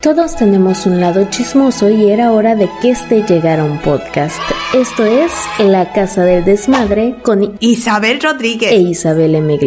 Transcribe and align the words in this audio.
Todos 0.00 0.34
tenemos 0.34 0.86
un 0.86 0.98
lado 0.98 1.28
chismoso 1.28 1.90
y 1.90 2.10
era 2.10 2.32
hora 2.32 2.56
de 2.56 2.70
que 2.80 2.92
este 2.92 3.22
llegara 3.22 3.64
a 3.64 3.66
un 3.66 3.78
podcast. 3.82 4.40
Esto 4.72 5.04
es 5.04 5.30
La 5.58 5.92
Casa 5.92 6.24
del 6.24 6.42
Desmadre 6.42 7.16
con 7.20 7.58
Isabel 7.60 8.18
Rodríguez 8.18 8.72
e 8.72 8.76
Isabel 8.78 9.34
M. 9.34 9.58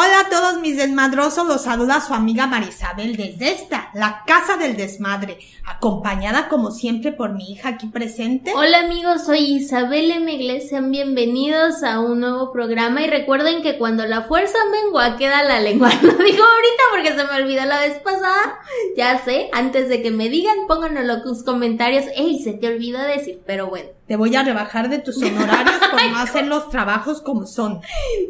Hola 0.00 0.20
a 0.20 0.30
todos 0.30 0.60
mis 0.60 0.76
desmadrosos, 0.76 1.44
los 1.48 1.62
saluda 1.62 2.00
su 2.00 2.14
amiga 2.14 2.46
Marisabel 2.46 3.16
desde 3.16 3.50
esta, 3.50 3.90
la 3.94 4.22
Casa 4.28 4.56
del 4.56 4.76
Desmadre, 4.76 5.40
acompañada 5.66 6.48
como 6.48 6.70
siempre 6.70 7.10
por 7.10 7.32
mi 7.32 7.50
hija 7.50 7.70
aquí 7.70 7.88
presente. 7.88 8.52
Hola 8.54 8.78
amigos, 8.78 9.24
soy 9.26 9.40
Isabel 9.40 10.08
M. 10.12 10.60
sean 10.60 10.92
bienvenidos 10.92 11.82
a 11.82 11.98
un 11.98 12.20
nuevo 12.20 12.52
programa 12.52 13.02
y 13.02 13.10
recuerden 13.10 13.60
que 13.60 13.76
cuando 13.76 14.06
la 14.06 14.22
fuerza 14.22 14.58
mengua 14.70 15.16
queda 15.16 15.42
la 15.42 15.58
lengua. 15.58 15.90
Lo 16.02 16.12
digo 16.12 16.44
ahorita 16.44 16.82
porque 16.92 17.16
se 17.16 17.24
me 17.24 17.42
olvidó 17.42 17.64
la 17.64 17.80
vez 17.80 17.98
pasada, 17.98 18.60
ya 18.96 19.18
sé, 19.24 19.50
antes 19.52 19.88
de 19.88 20.00
que 20.00 20.12
me 20.12 20.28
digan, 20.28 20.68
pónganlo 20.68 21.00
en 21.00 21.08
los 21.08 21.42
comentarios, 21.42 22.04
ey, 22.14 22.40
se 22.40 22.52
te 22.52 22.68
olvidó 22.68 23.02
decir, 23.02 23.40
pero 23.44 23.66
bueno. 23.66 23.88
Te 24.06 24.16
voy 24.16 24.34
a 24.34 24.42
rebajar 24.42 24.88
de 24.88 24.98
tus 25.00 25.16
honorarios 25.22 25.76
por 25.90 26.10
no 26.10 26.18
hacer 26.18 26.46
los 26.46 26.70
trabajos 26.70 27.20
como 27.20 27.46
son. 27.46 27.80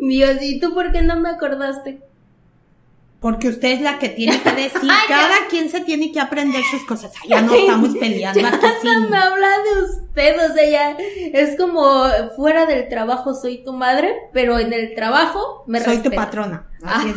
Dios, 0.00 0.38
¿y 0.42 0.58
tú 0.58 0.74
por 0.74 0.90
qué 0.90 1.02
no 1.02 1.20
me 1.20 1.28
Porque 3.20 3.48
usted 3.48 3.72
es 3.72 3.80
la 3.80 3.98
que 3.98 4.08
tiene 4.10 4.40
que 4.40 4.52
decir, 4.62 4.90
cada 5.08 5.46
quien 5.50 5.68
se 5.70 5.80
tiene 5.80 6.12
que 6.12 6.20
aprender 6.20 6.62
sus 6.70 6.84
cosas. 6.84 7.12
ya 7.28 7.42
no 7.42 7.52
estamos 7.52 7.96
peleando 8.00 8.40
ya 8.40 8.48
aquí. 8.48 8.88
me 9.10 9.16
habla 9.16 9.48
de 9.48 9.82
usted, 9.82 10.36
o 10.50 10.54
sea, 10.54 10.70
ya 10.70 10.96
es 11.32 11.56
como 11.56 11.82
fuera 12.36 12.66
del 12.66 12.88
trabajo 12.88 13.34
soy 13.34 13.64
tu 13.64 13.72
madre, 13.72 14.14
pero 14.32 14.58
en 14.58 14.72
el 14.72 14.94
trabajo 14.94 15.64
me 15.66 15.80
Soy 15.80 15.98
tu 15.98 16.10
patrona. 16.10 16.68
Así 16.82 17.10
es 17.10 17.16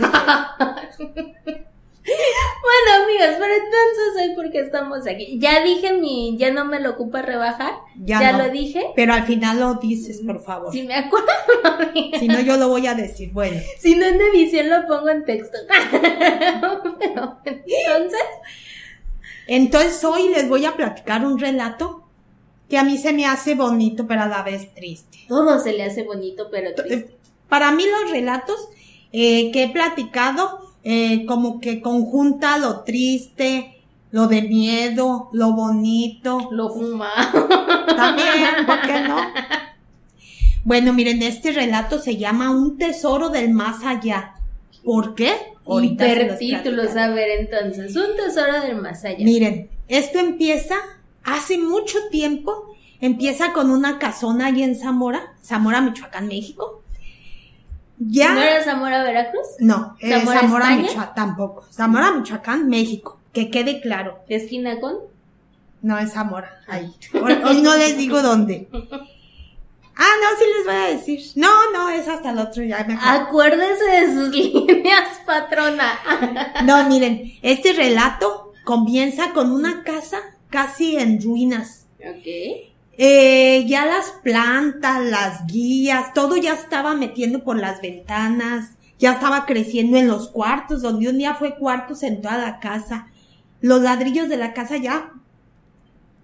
bueno, 2.04 3.04
amigos, 3.04 3.38
pero 3.40 3.54
entonces 3.54 4.16
hoy 4.18 4.36
porque 4.36 4.60
estamos 4.60 5.06
aquí. 5.06 5.38
Ya 5.40 5.64
dije 5.64 5.94
mi, 5.94 6.36
ya 6.38 6.52
no 6.52 6.66
me 6.66 6.80
lo 6.80 6.92
ocupa 6.92 7.22
rebajar. 7.22 7.76
Ya, 7.96 8.38
lo 8.38 8.50
dije. 8.50 8.92
Pero 8.96 9.14
al 9.14 9.26
final 9.26 9.60
lo 9.60 9.76
dices, 9.76 10.22
por 10.26 10.42
favor. 10.42 10.72
Si 10.72 10.84
me 10.84 10.96
acuerdo. 10.96 11.30
si 12.20 12.28
no, 12.28 12.40
yo 12.42 12.58
lo 12.58 12.70
voy 12.70 12.88
a 12.88 12.96
decir. 12.96 13.32
Bueno. 13.32 13.62
Si 13.78 13.96
no 13.96 14.06
en 14.06 14.20
edición 14.20 14.70
lo 14.70 14.88
pongo 14.88 15.10
en 15.10 15.26
texto. 15.26 15.58
pero, 15.92 17.38
entonces. 17.44 18.20
Entonces 19.48 20.04
hoy 20.04 20.30
les 20.30 20.50
voy 20.50 20.66
a 20.66 20.76
platicar 20.76 21.26
un 21.26 21.38
relato 21.38 22.04
que 22.68 22.78
a 22.78 22.84
mí 22.84 22.98
se 22.98 23.14
me 23.14 23.26
hace 23.26 23.54
bonito, 23.54 24.08
pero 24.08 24.22
a 24.22 24.28
la 24.28 24.42
vez 24.42 24.74
triste. 24.74 25.20
Todo 25.28 25.60
se 25.60 25.74
le 25.74 25.84
hace 25.84 26.04
bonito, 26.04 26.48
pero 26.50 26.74
triste. 26.74 27.16
Para 27.48 27.72
mí 27.72 27.84
los 27.86 28.10
relatos 28.10 28.70
eh, 29.12 29.52
que 29.52 29.64
he 29.64 29.70
platicado 29.70 30.61
eh, 30.84 31.26
como 31.26 31.60
que 31.60 31.82
conjunta 31.82 32.58
lo 32.58 32.82
triste, 32.82 33.82
lo 34.12 34.28
de 34.28 34.42
miedo, 34.44 35.30
lo 35.32 35.54
bonito. 35.54 36.50
Lo 36.52 36.70
fuma. 36.70 37.12
También, 37.96 38.66
¿por 38.66 38.82
qué 38.82 39.02
no? 39.08 39.18
Bueno, 40.64 40.94
miren, 40.94 41.24
este 41.24 41.52
relato 41.52 41.98
se 41.98 42.18
llama 42.18 42.52
Un 42.52 42.78
tesoro 42.78 43.30
del 43.30 43.50
más 43.50 43.84
allá. 43.84 44.36
¿Por 44.84 45.16
qué? 45.16 45.34
Hipertítulos, 45.82 46.96
a 46.96 47.10
ver 47.10 47.40
entonces, 47.40 47.96
un 47.96 48.16
tesoro 48.16 48.62
del 48.62 48.76
más 48.76 49.04
allá. 49.04 49.26
Miren, 49.26 49.70
esto 49.88 50.20
empieza 50.20 50.76
hace 51.24 51.58
mucho 51.58 51.98
tiempo, 52.12 52.76
empieza 53.00 53.54
con 53.54 53.72
una 53.72 53.98
casona 53.98 54.48
allí 54.48 54.62
en 54.62 54.76
Zamora, 54.76 55.34
Zamora, 55.44 55.82
Michoacán, 55.82 56.28
México. 56.28 56.84
Ya. 58.04 58.34
¿No 58.34 58.42
era 58.42 58.64
Zamora, 58.64 59.04
Veracruz? 59.04 59.46
No, 59.60 59.96
Zamora, 60.02 60.42
Zamora 60.42 60.70
Michoacán 60.76 61.14
tampoco. 61.16 61.66
Zamora, 61.72 62.12
Michoacán, 62.12 62.68
México. 62.68 63.20
Que 63.32 63.52
quede 63.52 63.80
claro. 63.80 64.20
¿Esquina 64.28 64.80
con? 64.80 64.96
No, 65.84 65.98
es 66.00 66.14
Zamora. 66.14 66.62
Ahí. 66.68 66.94
Hoy, 67.14 67.62
no 67.62 67.76
les 67.78 67.98
digo 67.98 68.22
dónde. 68.22 68.68
Ah, 68.74 70.14
no, 70.22 70.38
sí 70.38 70.46
les 70.58 70.66
voy 70.66 70.76
a 70.76 70.98
decir. 70.98 71.20
No, 71.36 71.72
no, 71.72 71.90
es 71.90 72.08
hasta 72.08 72.32
el 72.32 72.40
otro, 72.40 72.64
ya 72.64 72.84
me 72.86 72.98
Acuérdese 73.00 73.84
de 73.86 74.14
sus 74.14 74.30
líneas, 74.36 75.20
patrona. 75.26 76.00
no, 76.64 76.84
miren, 76.90 77.34
este 77.44 77.74
relato 77.74 78.54
comienza 78.64 79.32
con 79.34 79.52
una 79.52 79.84
casa 79.84 80.18
casi 80.50 80.98
en 80.98 81.22
ruinas. 81.22 81.86
Ok. 82.00 82.71
Eh, 82.98 83.66
ya 83.68 83.86
las 83.86 84.12
plantas, 84.24 85.04
las 85.04 85.48
guías, 85.48 86.14
todo 86.14 86.38
ya 86.38 86.54
estaba 86.54 86.94
metiendo 86.94 87.44
por 87.44 87.58
las 87.58 87.82
ventanas, 87.82 88.72
ya 89.00 89.14
estaba 89.14 89.46
creciendo 89.46 89.98
en 89.98 90.08
los 90.08 90.28
cuartos, 90.30 90.82
donde 90.82 91.10
un 91.10 91.18
día 91.18 91.34
fue 91.36 91.56
cuartos 91.56 92.04
en 92.04 92.22
toda 92.22 92.38
la 92.38 92.60
casa. 92.60 93.08
Los 93.62 93.82
ladrillos 93.82 94.30
de 94.30 94.38
la 94.38 94.54
casa 94.54 94.78
ya, 94.78 95.12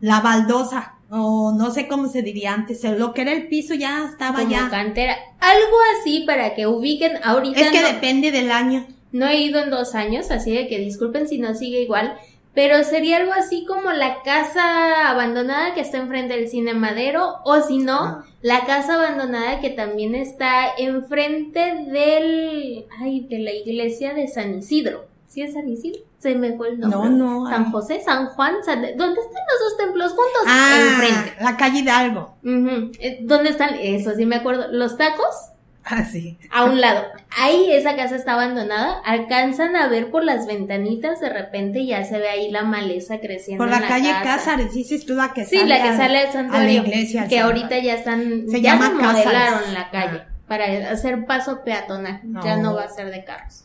la 0.01 0.19
baldosa, 0.21 0.95
o 1.09 1.53
no 1.57 1.71
sé 1.71 1.87
cómo 1.87 2.09
se 2.09 2.21
diría 2.21 2.53
antes, 2.53 2.83
lo 2.83 3.13
que 3.13 3.21
era 3.21 3.31
el 3.31 3.47
piso 3.47 3.73
ya 3.73 4.05
estaba 4.05 4.39
Como 4.39 4.51
ya. 4.51 4.69
cantera, 4.69 5.15
algo 5.39 5.77
así 5.99 6.23
para 6.27 6.53
que 6.53 6.67
ubiquen 6.67 7.13
ahorita. 7.23 7.59
Es 7.59 7.71
que 7.71 7.81
depende 7.81 8.31
del 8.31 8.51
año. 8.51 8.85
No 9.11 9.25
he 9.25 9.37
ido 9.41 9.61
en 9.61 9.69
dos 9.69 9.95
años, 9.95 10.29
así 10.31 10.51
de 10.51 10.67
que 10.67 10.79
disculpen 10.79 11.27
si 11.27 11.39
no 11.39 11.55
sigue 11.55 11.81
igual, 11.81 12.17
pero 12.57 12.83
sería 12.83 13.17
algo 13.17 13.33
así 13.33 13.65
como 13.65 13.91
la 13.91 14.23
casa 14.23 15.11
abandonada 15.11 15.75
que 15.75 15.81
está 15.81 15.99
enfrente 15.99 16.33
del 16.33 16.47
cine 16.47 16.73
Madero, 16.73 17.35
o 17.45 17.61
si 17.61 17.77
no, 17.77 17.99
ah. 17.99 18.25
la 18.41 18.65
casa 18.65 18.95
abandonada 18.95 19.59
que 19.59 19.69
también 19.69 20.15
está 20.15 20.65
enfrente 20.75 21.59
del, 21.59 22.87
ay, 22.99 23.27
de 23.29 23.37
la 23.37 23.51
iglesia 23.51 24.15
de 24.15 24.27
San 24.27 24.57
Isidro. 24.57 25.05
¿Sí 25.27 25.43
es 25.43 25.53
San 25.53 25.69
Isidro? 25.69 26.01
Se 26.17 26.33
me 26.33 26.57
fue 26.57 26.69
el 26.69 26.79
nombre. 26.79 27.11
No, 27.11 27.43
no. 27.43 27.47
San 27.47 27.71
José, 27.71 28.01
San 28.03 28.25
Juan, 28.25 28.55
¿dónde 28.65 28.87
están 28.89 29.05
los 29.05 29.59
dos 29.59 29.77
templos 29.77 30.07
juntos? 30.13 30.41
Ah, 30.47 30.79
enfrente. 30.81 31.33
La 31.39 31.57
calle 31.57 31.81
Hidalgo. 31.81 32.37
Eh, 32.43 33.19
¿Dónde 33.21 33.51
están? 33.51 33.75
Eso 33.75 34.15
sí 34.15 34.25
me 34.25 34.37
acuerdo. 34.37 34.65
¿Los 34.71 34.97
tacos? 34.97 35.51
Ah, 35.89 36.03
sí. 36.03 36.37
A 36.51 36.65
un 36.65 36.81
lado. 36.81 37.03
Ahí 37.37 37.71
esa 37.71 37.95
casa 37.95 38.15
está 38.15 38.33
abandonada. 38.33 38.99
Alcanzan 39.05 39.75
a 39.75 39.87
ver 39.87 40.11
por 40.11 40.23
las 40.23 40.45
ventanitas 40.45 41.21
de 41.21 41.29
repente 41.29 41.85
ya 41.85 42.03
se 42.03 42.19
ve 42.19 42.27
ahí 42.29 42.51
la 42.51 42.63
maleza 42.63 43.19
creciendo. 43.19 43.63
Por 43.63 43.71
la, 43.71 43.87
calle 43.87 44.11
Cázares, 44.23 44.73
dices 44.73 45.05
tú 45.05 45.15
la 45.15 45.33
que 45.33 45.45
sí, 45.45 45.57
sale. 45.57 45.69
la 45.69 45.83
que 45.83 45.97
sale 45.97 46.19
al 46.19 46.31
santuario. 46.33 46.81
A 46.81 46.83
la 46.83 46.87
iglesia. 46.89 47.27
Que 47.27 47.39
ahorita 47.39 47.79
ya 47.79 47.95
están. 47.95 48.49
Se 48.49 48.61
ya 48.61 48.73
llama 48.73 48.89
modelaron 48.91 49.73
la 49.73 49.89
calle. 49.89 50.23
Ah. 50.25 50.33
Para 50.47 50.91
hacer 50.91 51.25
paso 51.25 51.63
peatonal. 51.63 52.21
Ya 52.43 52.57
no 52.57 52.75
va 52.75 52.83
a 52.83 52.89
ser 52.89 53.09
de 53.09 53.23
carros. 53.23 53.63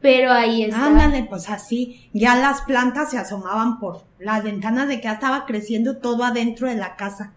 Pero 0.00 0.30
ahí 0.32 0.64
está. 0.64 0.86
Ándale, 0.86 1.24
pues 1.24 1.48
así. 1.48 2.10
Ya 2.12 2.36
las 2.36 2.60
plantas 2.62 3.10
se 3.10 3.18
asomaban 3.18 3.80
por 3.80 4.04
las 4.18 4.44
ventanas 4.44 4.86
de 4.86 4.96
que 4.96 5.04
ya 5.04 5.14
estaba 5.14 5.46
creciendo 5.46 5.96
todo 5.96 6.24
adentro 6.24 6.68
de 6.68 6.74
la 6.76 6.94
casa. 6.96 7.32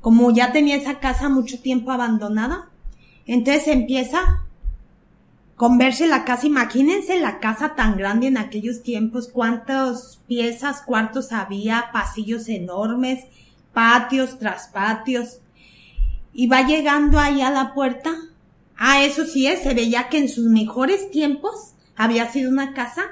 Como 0.00 0.30
ya 0.32 0.52
tenía 0.52 0.76
esa 0.76 1.00
casa 1.00 1.28
mucho 1.28 1.60
tiempo 1.60 1.90
abandonada, 1.90 2.70
entonces 3.28 3.68
empieza 3.68 4.44
con 5.54 5.76
verse 5.76 6.06
la 6.06 6.24
casa, 6.24 6.46
imagínense 6.46 7.20
la 7.20 7.40
casa 7.40 7.74
tan 7.74 7.96
grande 7.96 8.28
en 8.28 8.38
aquellos 8.38 8.82
tiempos, 8.82 9.28
cuántas 9.28 10.20
piezas, 10.26 10.82
cuartos 10.82 11.32
había, 11.32 11.90
pasillos 11.92 12.48
enormes, 12.48 13.24
patios 13.74 14.38
tras 14.38 14.68
patios. 14.68 15.40
Y 16.32 16.46
va 16.46 16.62
llegando 16.62 17.18
ahí 17.18 17.42
a 17.42 17.50
la 17.50 17.74
puerta. 17.74 18.14
Ah, 18.76 19.04
eso 19.04 19.26
sí 19.26 19.46
es, 19.46 19.62
se 19.62 19.74
veía 19.74 20.08
que 20.08 20.18
en 20.18 20.28
sus 20.28 20.46
mejores 20.46 21.10
tiempos 21.10 21.74
había 21.96 22.30
sido 22.30 22.50
una 22.50 22.72
casa 22.72 23.02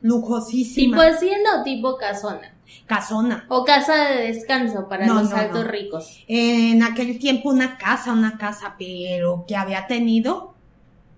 lujosísima. 0.00 0.96
¿Tipo 0.96 1.16
hacienda 1.16 1.60
o 1.60 1.64
tipo 1.64 1.96
casona? 1.96 2.54
Casona. 2.86 3.46
O 3.48 3.64
casa 3.64 4.08
de 4.08 4.26
descanso 4.28 4.88
para 4.88 5.06
los 5.06 5.32
altos 5.32 5.66
ricos. 5.66 6.24
En 6.28 6.82
aquel 6.82 7.18
tiempo 7.18 7.50
una 7.50 7.78
casa, 7.78 8.12
una 8.12 8.36
casa, 8.38 8.74
pero 8.78 9.44
que 9.46 9.56
había 9.56 9.86
tenido 9.86 10.54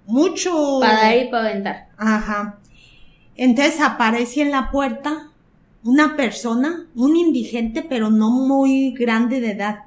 mucho. 0.06 0.78
Para 0.80 1.16
y 1.16 1.30
para 1.30 1.48
aventar. 1.48 1.88
Ajá. 1.96 2.58
Entonces 3.36 3.80
aparece 3.80 4.42
en 4.42 4.50
la 4.50 4.70
puerta 4.70 5.30
una 5.84 6.16
persona, 6.16 6.86
un 6.94 7.16
indigente, 7.16 7.82
pero 7.82 8.10
no 8.10 8.30
muy 8.30 8.92
grande 8.92 9.40
de 9.40 9.52
edad. 9.52 9.84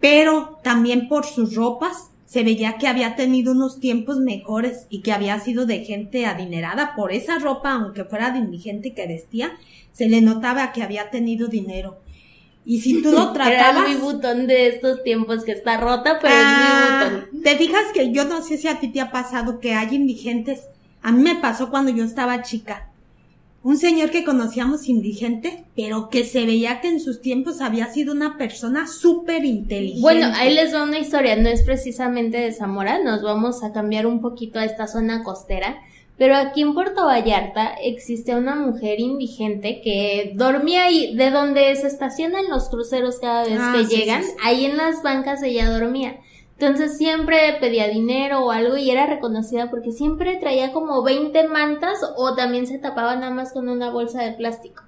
Pero 0.00 0.58
también 0.62 1.08
por 1.08 1.24
sus 1.24 1.54
ropas 1.54 2.10
se 2.26 2.42
veía 2.42 2.76
que 2.76 2.88
había 2.88 3.16
tenido 3.16 3.52
unos 3.52 3.80
tiempos 3.80 4.18
mejores 4.18 4.86
y 4.90 5.00
que 5.00 5.12
había 5.12 5.38
sido 5.38 5.64
de 5.64 5.84
gente 5.84 6.26
adinerada 6.26 6.94
por 6.96 7.12
esa 7.12 7.38
ropa, 7.38 7.72
aunque 7.72 8.04
fuera 8.04 8.30
de 8.30 8.40
indigente 8.40 8.94
que 8.94 9.06
vestía, 9.06 9.56
se 9.92 10.08
le 10.08 10.20
notaba 10.20 10.72
que 10.72 10.82
había 10.82 11.10
tenido 11.10 11.48
dinero. 11.48 12.00
Y 12.64 12.80
si 12.80 13.00
tú 13.00 13.12
lo 13.12 13.32
tratabas... 13.32 13.84
Era 13.86 13.92
el 13.92 13.98
botón 13.98 14.46
de 14.48 14.66
estos 14.66 15.04
tiempos 15.04 15.44
que 15.44 15.52
está 15.52 15.78
rota, 15.78 16.18
pero 16.20 16.34
es 16.34 16.40
mi 16.40 16.46
ah, 16.48 17.04
botón. 17.04 17.42
Te 17.42 17.56
fijas 17.56 17.84
que 17.94 18.10
yo 18.10 18.24
no 18.24 18.42
sé 18.42 18.58
si 18.58 18.66
a 18.66 18.80
ti 18.80 18.88
te 18.88 19.00
ha 19.00 19.12
pasado 19.12 19.60
que 19.60 19.74
hay 19.74 19.94
indigentes. 19.94 20.62
A 21.02 21.12
mí 21.12 21.22
me 21.22 21.36
pasó 21.36 21.70
cuando 21.70 21.92
yo 21.92 22.04
estaba 22.04 22.42
chica 22.42 22.90
un 23.62 23.76
señor 23.78 24.10
que 24.10 24.22
conocíamos 24.24 24.88
indigente, 24.88 25.64
pero 25.74 26.08
que 26.08 26.24
se 26.24 26.46
veía 26.46 26.80
que 26.80 26.88
en 26.88 27.00
sus 27.00 27.20
tiempos 27.20 27.60
había 27.60 27.86
sido 27.92 28.12
una 28.12 28.36
persona 28.38 28.86
súper 28.86 29.44
inteligente. 29.44 30.00
Bueno, 30.00 30.28
ahí 30.34 30.54
les 30.54 30.72
va 30.72 30.84
una 30.84 30.98
historia, 31.00 31.34
no 31.36 31.48
es 31.48 31.62
precisamente 31.62 32.38
de 32.38 32.52
Zamora, 32.52 33.02
nos 33.02 33.22
vamos 33.22 33.64
a 33.64 33.72
cambiar 33.72 34.06
un 34.06 34.20
poquito 34.20 34.58
a 34.60 34.64
esta 34.64 34.86
zona 34.86 35.22
costera, 35.24 35.78
Pero 36.18 36.34
aquí 36.36 36.62
en 36.62 36.72
Puerto 36.72 37.04
Vallarta 37.04 37.74
existe 37.82 38.34
una 38.34 38.54
mujer 38.54 39.00
indigente 39.00 39.82
que 39.82 40.32
dormía 40.34 40.84
ahí, 40.84 41.14
de 41.14 41.30
donde 41.30 41.74
se 41.76 41.88
estacionan 41.88 42.48
los 42.48 42.70
cruceros 42.70 43.18
cada 43.18 43.44
vez 43.44 43.58
Ah, 43.60 43.74
que 43.76 43.84
sí, 43.84 43.96
llegan, 43.96 44.22
sí, 44.22 44.30
sí. 44.30 44.36
ahí 44.42 44.64
en 44.64 44.78
las 44.78 45.02
bancas 45.02 45.42
ella 45.42 45.68
dormía. 45.68 46.16
Entonces 46.58 46.96
siempre 46.96 47.56
pedía 47.60 47.88
dinero 47.88 48.46
o 48.46 48.50
algo 48.50 48.78
y 48.78 48.90
era 48.90 49.06
reconocida 49.06 49.70
porque 49.70 49.92
siempre 49.92 50.36
traía 50.36 50.72
como 50.72 51.02
20 51.02 51.48
mantas 51.48 51.98
o 52.16 52.34
también 52.34 52.66
se 52.66 52.78
tapaba 52.78 53.14
nada 53.14 53.32
más 53.32 53.52
con 53.52 53.68
una 53.68 53.90
bolsa 53.90 54.22
de 54.22 54.32
plástico. 54.32 54.82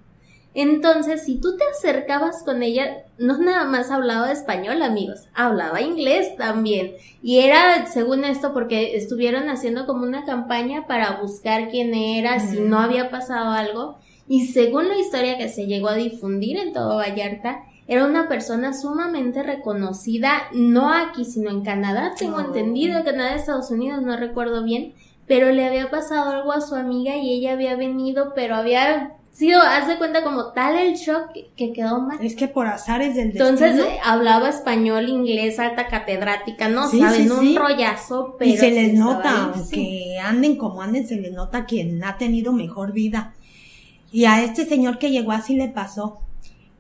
Entonces, 0.55 1.25
si 1.25 1.41
tú 1.41 1.56
te 1.56 1.65
acercabas 1.65 2.43
con 2.43 2.62
ella, 2.62 3.05
no 3.19 3.38
nada 3.38 3.65
más 3.65 3.91
hablaba 3.91 4.32
español, 4.32 4.82
amigos, 4.82 5.29
hablaba 5.35 5.82
inglés 5.82 6.37
también. 6.37 6.94
Y 7.23 7.41
era, 7.41 7.87
según 7.87 8.25
esto, 8.25 8.53
porque 8.55 8.97
estuvieron 8.97 9.50
haciendo 9.50 9.87
como 9.87 10.05
una 10.05 10.25
campaña 10.25 10.87
para 10.87 11.20
buscar 11.20 11.69
quién 11.69 11.94
era, 11.94 12.41
si 12.41 12.61
no 12.61 12.79
había 12.79 13.11
pasado 13.11 13.50
algo. 13.50 13.99
Y 14.26 14.49
según 14.49 14.88
la 14.88 14.99
historia 14.99 15.38
que 15.38 15.49
se 15.49 15.67
llegó 15.67 15.88
a 15.88 15.94
difundir 15.94 16.56
en 16.56 16.73
todo 16.73 16.97
Vallarta, 16.97 17.62
era 17.88 18.05
una 18.05 18.29
persona 18.29 18.73
sumamente 18.75 19.43
reconocida, 19.43 20.43
no 20.52 20.93
aquí, 20.93 21.25
sino 21.25 21.50
en 21.50 21.62
Canadá, 21.62 22.12
tengo 22.17 22.37
Oh. 22.37 22.40
entendido, 22.40 23.02
Canadá, 23.02 23.35
Estados 23.35 23.70
Unidos, 23.70 24.02
no 24.02 24.17
recuerdo 24.17 24.62
bien, 24.62 24.93
pero 25.26 25.50
le 25.50 25.67
había 25.67 25.90
pasado 25.90 26.31
algo 26.31 26.52
a 26.52 26.61
su 26.61 26.75
amiga 26.75 27.17
y 27.17 27.32
ella 27.32 27.52
había 27.55 27.75
venido, 27.76 28.32
pero 28.35 28.55
había 28.56 29.14
sido, 29.32 29.61
haz 29.61 29.87
de 29.87 29.96
cuenta 29.99 30.23
como 30.23 30.52
tal 30.52 30.76
el 30.76 30.94
shock 30.96 31.32
que- 31.32 31.50
que 31.56 31.73
quedó 31.73 32.00
mal. 32.00 32.19
Es 32.20 32.35
que 32.35 32.49
por 32.49 32.67
azares 32.67 33.14
del 33.14 33.31
Entonces 33.31 33.76
destino, 33.76 33.96
eh, 33.96 34.00
hablaba 34.05 34.49
español, 34.49 35.08
inglés, 35.08 35.58
alta 35.58 35.87
catedrática, 35.87 36.69
no 36.69 36.88
Sí, 36.88 36.99
saben, 37.00 37.25
sí, 37.25 37.31
un 37.31 37.41
sí. 37.41 37.56
rollazo, 37.58 38.34
pero 38.38 38.50
y 38.50 38.56
se 38.56 38.70
les 38.70 38.94
nota, 38.94 39.44
aunque 39.55 40.19
anden 40.23 40.56
como 40.56 40.82
anden, 40.82 41.06
se 41.06 41.17
les 41.17 41.32
nota 41.32 41.64
quien 41.67 42.02
ha 42.05 42.19
tenido 42.19 42.52
mejor 42.52 42.93
vida. 42.93 43.32
Y 44.11 44.25
a 44.25 44.43
este 44.43 44.67
señor 44.67 44.99
que 44.99 45.11
llegó 45.11 45.32
así 45.32 45.55
le 45.56 45.69
pasó. 45.69 46.20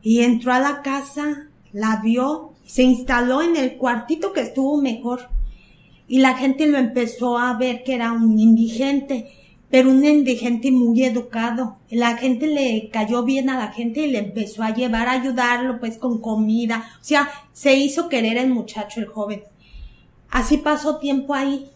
Y 0.02 0.20
entró 0.20 0.52
a 0.52 0.60
la 0.60 0.82
casa, 0.82 1.48
la 1.72 2.00
vio, 2.02 2.54
se 2.64 2.82
instaló 2.82 3.42
en 3.42 3.56
el 3.56 3.76
cuartito 3.76 4.32
que 4.32 4.42
estuvo 4.42 4.80
mejor. 4.80 5.28
Y 6.06 6.18
la 6.18 6.36
gente 6.36 6.66
lo 6.66 6.78
empezó 6.78 7.38
a 7.38 7.54
ver 7.54 7.82
que 7.82 7.94
era 7.94 8.12
un 8.12 8.38
indigente, 8.38 9.30
pero 9.70 9.90
un 9.90 10.04
indigente 10.04 10.70
muy 10.70 11.04
educado. 11.04 11.78
La 11.90 12.16
gente 12.16 12.46
le 12.46 12.88
cayó 12.90 13.24
bien 13.24 13.50
a 13.50 13.58
la 13.58 13.72
gente 13.72 14.00
y 14.00 14.10
le 14.10 14.18
empezó 14.18 14.62
a 14.62 14.74
llevar 14.74 15.08
a 15.08 15.12
ayudarlo 15.12 15.80
pues 15.80 15.98
con 15.98 16.20
comida. 16.20 16.90
O 17.00 17.04
sea, 17.04 17.28
se 17.52 17.74
hizo 17.74 18.08
querer 18.08 18.38
el 18.38 18.50
muchacho, 18.50 19.00
el 19.00 19.06
joven. 19.06 19.42
Así 20.30 20.58
pasó 20.58 20.98
tiempo 20.98 21.34
ahí. 21.34 21.70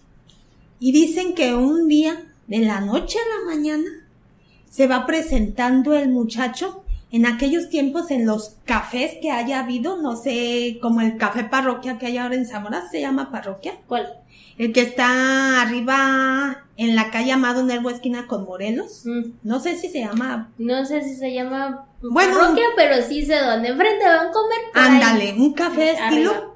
Y 0.78 0.92
dicen 0.92 1.34
que 1.34 1.54
un 1.54 1.88
día, 1.88 2.26
de 2.48 2.58
la 2.58 2.80
noche 2.80 3.18
a 3.18 3.38
la 3.38 3.54
mañana, 3.54 3.88
se 4.68 4.86
va 4.86 5.06
presentando 5.06 5.94
el 5.94 6.08
muchacho 6.10 6.81
en 7.12 7.26
aquellos 7.26 7.68
tiempos 7.68 8.10
en 8.10 8.26
los 8.26 8.56
cafés 8.64 9.12
que 9.20 9.30
haya 9.30 9.60
habido, 9.60 10.00
no 10.00 10.16
sé, 10.16 10.78
como 10.82 11.00
el 11.02 11.16
café 11.18 11.44
parroquia 11.44 11.98
que 11.98 12.06
hay 12.06 12.16
ahora 12.18 12.34
en 12.34 12.46
Zamora, 12.46 12.88
se 12.90 13.00
llama 13.00 13.30
parroquia. 13.30 13.74
¿Cuál? 13.86 14.18
El 14.58 14.72
que 14.72 14.80
está 14.82 15.60
arriba 15.62 16.64
en 16.76 16.94
la 16.96 17.10
calle 17.10 17.32
Amado 17.32 17.62
Nervo 17.64 17.90
esquina 17.90 18.26
con 18.26 18.44
Morelos. 18.44 19.02
Mm, 19.04 19.32
No 19.42 19.60
sé 19.60 19.76
si 19.76 19.88
se 19.88 20.00
llama. 20.00 20.50
No 20.58 20.84
sé 20.84 21.02
si 21.02 21.14
se 21.16 21.32
llama 21.32 21.86
Bueno. 22.02 22.38
parroquia, 22.38 22.64
pero 22.76 23.02
sí 23.02 23.24
sé 23.24 23.36
dónde. 23.38 23.68
Enfrente 23.68 24.04
van 24.04 24.28
a 24.28 24.30
comer. 24.30 24.58
Ándale, 24.74 25.34
un 25.38 25.52
café 25.52 25.92
estilo. 25.92 26.51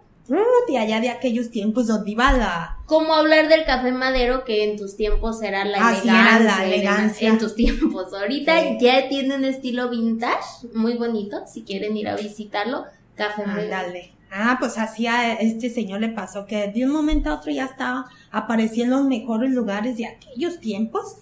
De 0.69 0.78
allá 0.78 1.00
de 1.00 1.11
aquellos 1.11 1.50
tiempos 1.50 1.87
donde 1.87 2.11
iba 2.11 2.32
la. 2.32 2.78
Como 2.87 3.14
hablar 3.14 3.49
del 3.49 3.64
café 3.64 3.93
madero 3.93 4.44
que 4.44 4.64
en 4.64 4.76
tus 4.76 4.96
tiempos 4.96 5.43
era 5.43 5.64
la 5.64 5.78
Así 5.88 6.08
elegancia. 6.08 6.37
era 6.37 6.44
la 6.44 6.64
elegancia. 6.67 7.28
En 7.28 7.38
tus 7.38 7.55
tiempos. 7.55 8.12
Ahorita 8.12 8.61
Sí. 8.61 8.78
ya 8.81 9.08
tiene 9.08 9.34
un 9.37 9.44
estilo 9.44 9.88
vintage, 9.90 10.69
muy 10.75 10.94
bonito. 10.94 11.38
Si 11.46 11.62
quieren 11.62 11.96
ir 11.96 12.08
a 12.08 12.17
visitarlo, 12.17 12.84
café 13.14 13.46
madero. 13.46 13.99
Ah, 14.31 14.56
pues 14.58 14.76
así 14.76 15.06
a 15.06 15.34
este 15.34 15.70
señor 15.70 16.00
le 16.00 16.08
pasó 16.08 16.46
que 16.46 16.69
de 16.70 16.84
un 16.84 16.90
momento 16.93 17.31
a 17.31 17.34
otro 17.37 17.52
ya 17.52 17.64
estaba 17.64 18.06
apareciendo 18.31 18.96
en 18.96 19.02
los 19.02 19.08
mejores 19.08 19.50
lugares 19.50 19.96
de 19.96 20.06
aquellos 20.06 20.58
tiempos. 20.61 21.17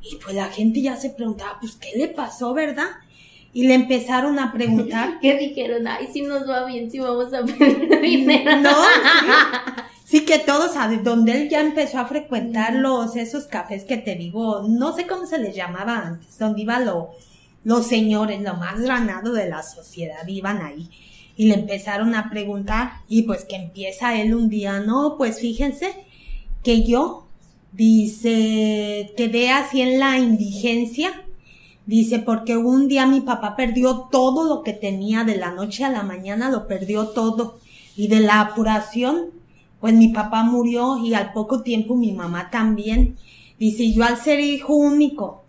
Y 0.00 0.16
pues 0.16 0.34
la 0.36 0.46
gente 0.46 0.80
ya 0.80 0.96
se 0.96 1.10
preguntaba, 1.10 1.58
pues, 1.60 1.74
¿qué 1.76 1.90
le 1.98 2.08
pasó, 2.08 2.54
verdad? 2.54 2.86
Y 3.58 3.66
le 3.66 3.74
empezaron 3.74 4.38
a 4.38 4.52
preguntar. 4.52 5.18
¿Qué 5.20 5.36
dijeron? 5.36 5.84
Ay, 5.88 6.06
si 6.12 6.22
nos 6.22 6.48
va 6.48 6.64
bien, 6.64 6.88
si 6.88 7.00
vamos 7.00 7.34
a 7.34 7.42
pedir 7.44 8.00
dinero. 8.02 8.56
No, 8.60 8.70
sí. 8.70 9.26
Sí 10.04 10.24
que 10.24 10.38
todos, 10.38 10.76
a 10.76 10.86
donde 11.02 11.32
él 11.32 11.48
ya 11.48 11.60
empezó 11.60 11.98
a 11.98 12.06
frecuentar 12.06 12.74
los, 12.76 13.16
esos 13.16 13.46
cafés 13.46 13.82
que 13.84 13.96
te 13.96 14.14
digo, 14.14 14.62
no 14.68 14.94
sé 14.94 15.08
cómo 15.08 15.26
se 15.26 15.38
les 15.38 15.56
llamaba 15.56 15.98
antes, 16.06 16.38
donde 16.38 16.62
iban 16.62 16.86
lo- 16.86 17.10
los 17.64 17.84
señores, 17.88 18.40
lo 18.42 18.54
más 18.54 18.80
granado 18.80 19.32
de 19.32 19.48
la 19.48 19.64
sociedad, 19.64 20.24
iban 20.28 20.62
ahí. 20.62 20.88
Y 21.36 21.46
le 21.46 21.54
empezaron 21.54 22.14
a 22.14 22.30
preguntar, 22.30 22.92
y 23.08 23.22
pues 23.22 23.44
que 23.44 23.56
empieza 23.56 24.14
él 24.20 24.34
un 24.36 24.48
día, 24.48 24.78
no, 24.78 25.16
pues 25.18 25.40
fíjense 25.40 25.92
que 26.62 26.84
yo, 26.84 27.26
dice, 27.72 29.12
quedé 29.16 29.50
así 29.50 29.82
en 29.82 29.98
la 29.98 30.16
indigencia, 30.18 31.10
Dice, 31.88 32.18
porque 32.18 32.58
un 32.58 32.86
día 32.86 33.06
mi 33.06 33.22
papá 33.22 33.56
perdió 33.56 34.08
todo 34.12 34.44
lo 34.44 34.62
que 34.62 34.74
tenía 34.74 35.24
de 35.24 35.38
la 35.38 35.52
noche 35.52 35.86
a 35.86 35.90
la 35.90 36.02
mañana, 36.02 36.50
lo 36.50 36.66
perdió 36.66 37.08
todo. 37.08 37.60
Y 37.96 38.08
de 38.08 38.20
la 38.20 38.42
apuración, 38.42 39.30
pues 39.80 39.94
mi 39.94 40.08
papá 40.08 40.42
murió 40.42 40.98
y 41.02 41.14
al 41.14 41.32
poco 41.32 41.62
tiempo 41.62 41.96
mi 41.96 42.12
mamá 42.12 42.50
también. 42.50 43.16
Dice, 43.58 43.90
yo 43.90 44.04
al 44.04 44.18
ser 44.18 44.38
hijo 44.38 44.74
único 44.74 45.44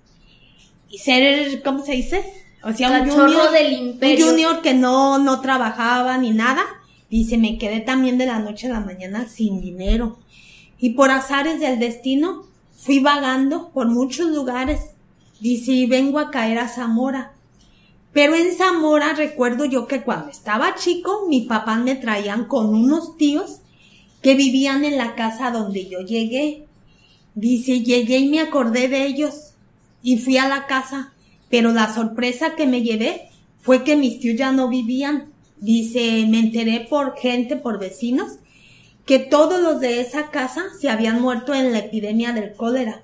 y 0.89 0.99
ser, 0.99 1.61
¿cómo 1.61 1.83
se 1.83 1.91
dice? 1.91 2.23
O 2.63 2.71
sea, 2.71 3.01
un 3.01 3.09
junior, 3.09 3.51
del 3.51 3.73
un 3.73 3.87
imperio. 3.89 4.27
junior 4.27 4.61
que 4.61 4.73
no, 4.73 5.19
no 5.19 5.41
trabajaba 5.41 6.17
ni 6.19 6.31
nada. 6.31 6.63
Dice, 7.09 7.37
me 7.37 7.57
quedé 7.57 7.81
también 7.81 8.17
de 8.17 8.27
la 8.27 8.39
noche 8.39 8.67
a 8.67 8.75
la 8.75 8.79
mañana 8.79 9.27
sin 9.27 9.59
dinero. 9.59 10.19
Y 10.77 10.91
por 10.91 11.11
azares 11.11 11.59
del 11.59 11.79
destino, 11.79 12.43
fui 12.77 12.99
vagando 12.99 13.71
por 13.71 13.87
muchos 13.89 14.29
lugares. 14.29 14.91
Dice, 15.39 15.71
y 15.71 15.85
vengo 15.85 16.19
a 16.19 16.31
caer 16.31 16.59
a 16.59 16.67
Zamora. 16.67 17.33
Pero 18.11 18.35
en 18.35 18.55
Zamora 18.55 19.13
recuerdo 19.13 19.65
yo 19.65 19.87
que 19.87 20.01
cuando 20.01 20.29
estaba 20.29 20.75
chico, 20.75 21.25
mi 21.29 21.41
papá 21.41 21.77
me 21.77 21.95
traían 21.95 22.45
con 22.45 22.67
unos 22.69 23.17
tíos 23.17 23.61
que 24.21 24.35
vivían 24.35 24.83
en 24.83 24.97
la 24.97 25.15
casa 25.15 25.51
donde 25.51 25.87
yo 25.87 25.99
llegué. 26.01 26.65
Dice, 27.35 27.81
llegué 27.81 28.17
y 28.17 28.29
me 28.29 28.41
acordé 28.41 28.87
de 28.87 29.05
ellos 29.05 29.53
y 30.01 30.17
fui 30.17 30.37
a 30.37 30.47
la 30.47 30.65
casa, 30.65 31.13
pero 31.49 31.71
la 31.71 31.93
sorpresa 31.93 32.55
que 32.55 32.65
me 32.65 32.81
llevé 32.81 33.29
fue 33.61 33.83
que 33.83 33.95
mis 33.95 34.19
tíos 34.19 34.37
ya 34.37 34.51
no 34.51 34.67
vivían. 34.67 35.31
Dice, 35.57 36.25
me 36.27 36.39
enteré 36.39 36.87
por 36.89 37.15
gente, 37.17 37.55
por 37.55 37.79
vecinos, 37.79 38.39
que 39.05 39.19
todos 39.19 39.61
los 39.61 39.79
de 39.79 40.01
esa 40.01 40.31
casa 40.31 40.63
se 40.79 40.89
habían 40.89 41.21
muerto 41.21 41.53
en 41.53 41.71
la 41.71 41.79
epidemia 41.79 42.33
del 42.33 42.53
cólera. 42.53 43.03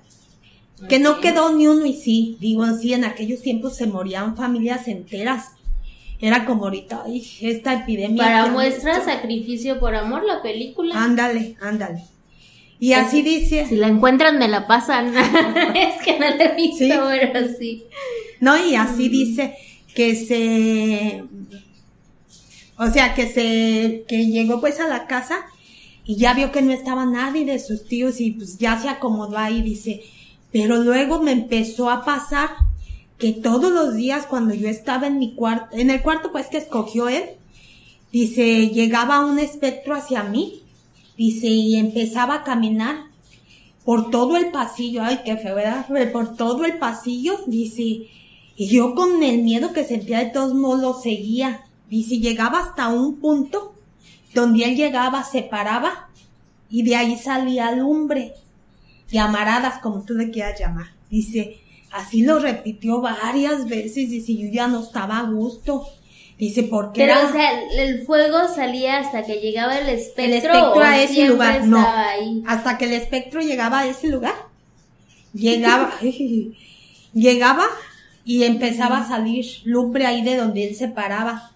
Que 0.88 0.98
no 0.98 1.20
quedó 1.20 1.54
ni 1.54 1.66
uno 1.66 1.86
y 1.86 1.94
sí, 1.94 2.36
digo 2.38 2.66
sí, 2.78 2.92
en 2.92 3.04
aquellos 3.04 3.40
tiempos 3.40 3.76
se 3.76 3.86
morían 3.86 4.36
familias 4.36 4.88
enteras. 4.88 5.52
Era 6.20 6.44
como 6.44 6.64
ahorita, 6.64 7.02
ay, 7.06 7.26
esta 7.40 7.74
epidemia. 7.74 8.22
Para 8.22 8.46
muestra 8.48 8.96
hecho". 8.96 9.04
Sacrificio 9.04 9.78
por 9.80 9.94
Amor, 9.94 10.24
la 10.24 10.42
película. 10.42 11.02
Ándale, 11.02 11.56
ándale. 11.60 12.04
Y 12.78 12.92
así 12.92 13.22
dice, 13.22 13.66
Si 13.66 13.76
la 13.76 13.88
encuentran, 13.88 14.38
me 14.38 14.48
la 14.48 14.66
pasan. 14.66 15.14
es 15.74 16.02
que 16.04 16.18
no 16.18 16.28
la 16.28 16.44
he 16.44 16.56
visto, 16.56 16.78
Sí. 16.84 16.90
pero 16.90 17.48
sí. 17.58 17.84
no, 18.40 18.56
y 18.66 18.74
así 18.74 19.08
dice 19.08 19.56
que 19.94 20.14
se, 20.14 21.24
o 22.78 22.90
sea, 22.90 23.14
que 23.14 23.26
se, 23.28 24.04
que 24.06 24.26
llegó 24.26 24.60
pues 24.60 24.78
a 24.80 24.88
la 24.88 25.06
casa 25.06 25.38
y 26.04 26.16
ya 26.16 26.34
vio 26.34 26.52
que 26.52 26.60
no 26.60 26.72
estaba 26.72 27.06
nadie 27.06 27.46
de 27.46 27.58
sus 27.58 27.86
tíos 27.88 28.20
y 28.20 28.32
pues 28.32 28.58
ya 28.58 28.78
se 28.78 28.90
acomodó 28.90 29.38
ahí, 29.38 29.62
dice, 29.62 30.02
pero 30.52 30.76
luego 30.78 31.22
me 31.22 31.32
empezó 31.32 31.90
a 31.90 32.04
pasar 32.04 32.50
que 33.18 33.32
todos 33.32 33.72
los 33.72 33.94
días 33.94 34.26
cuando 34.26 34.54
yo 34.54 34.68
estaba 34.68 35.06
en 35.06 35.18
mi 35.18 35.34
cuarto, 35.34 35.76
en 35.76 35.90
el 35.90 36.02
cuarto 36.02 36.32
pues 36.32 36.46
que 36.48 36.58
escogió 36.58 37.08
él, 37.08 37.24
dice, 38.12 38.68
llegaba 38.68 39.24
un 39.24 39.38
espectro 39.38 39.94
hacia 39.94 40.22
mí, 40.22 40.62
dice, 41.16 41.48
y 41.48 41.76
empezaba 41.76 42.36
a 42.36 42.44
caminar 42.44 43.06
por 43.84 44.10
todo 44.10 44.36
el 44.36 44.50
pasillo, 44.50 45.02
ay, 45.02 45.20
qué 45.24 45.36
feo, 45.36 45.54
¿verdad? 45.54 45.86
Por 46.12 46.36
todo 46.36 46.64
el 46.64 46.78
pasillo, 46.78 47.38
dice, 47.46 48.08
y 48.56 48.68
yo 48.68 48.94
con 48.94 49.22
el 49.22 49.42
miedo 49.42 49.72
que 49.72 49.84
sentía 49.84 50.18
de 50.18 50.30
todos 50.30 50.54
modos 50.54 50.80
lo 50.80 50.94
seguía, 50.94 51.64
dice, 51.88 52.18
llegaba 52.18 52.60
hasta 52.60 52.88
un 52.88 53.16
punto 53.16 53.74
donde 54.34 54.64
él 54.64 54.76
llegaba, 54.76 55.22
se 55.24 55.42
paraba, 55.42 56.08
y 56.68 56.82
de 56.82 56.96
ahí 56.96 57.16
salía 57.16 57.70
lumbre, 57.72 58.34
llamaradas, 59.10 59.80
como 59.80 60.02
tú 60.02 60.14
le 60.14 60.30
quieras 60.30 60.58
llamar, 60.58 60.86
dice, 61.10 61.60
así 61.92 62.22
lo 62.22 62.38
repitió 62.38 63.00
varias 63.00 63.68
veces, 63.68 64.10
dice, 64.10 64.36
yo 64.36 64.48
ya 64.50 64.68
no 64.68 64.82
estaba 64.82 65.18
a 65.18 65.22
gusto, 65.22 65.86
dice, 66.38 66.64
porque 66.64 67.00
Pero, 67.00 67.12
era... 67.12 67.28
o 67.28 67.32
sea, 67.32 67.62
el 67.78 68.04
fuego 68.04 68.38
salía 68.54 68.98
hasta 68.98 69.24
que 69.24 69.40
llegaba 69.40 69.78
el 69.78 69.88
espectro. 69.88 70.24
el 70.24 70.32
espectro 70.32 70.82
a 70.82 71.02
ese 71.02 71.28
lugar, 71.28 71.66
no. 71.66 71.86
ahí. 71.86 72.42
Hasta 72.46 72.78
que 72.78 72.86
el 72.86 72.92
espectro 72.92 73.40
llegaba 73.40 73.80
a 73.80 73.86
ese 73.86 74.08
lugar. 74.08 74.34
llegaba, 75.32 75.92
llegaba 77.12 77.66
y 78.24 78.42
empezaba 78.42 78.98
a 78.98 79.08
salir 79.08 79.46
lumbre 79.64 80.04
ahí 80.04 80.22
de 80.22 80.36
donde 80.36 80.68
él 80.68 80.74
se 80.74 80.88
paraba. 80.88 81.52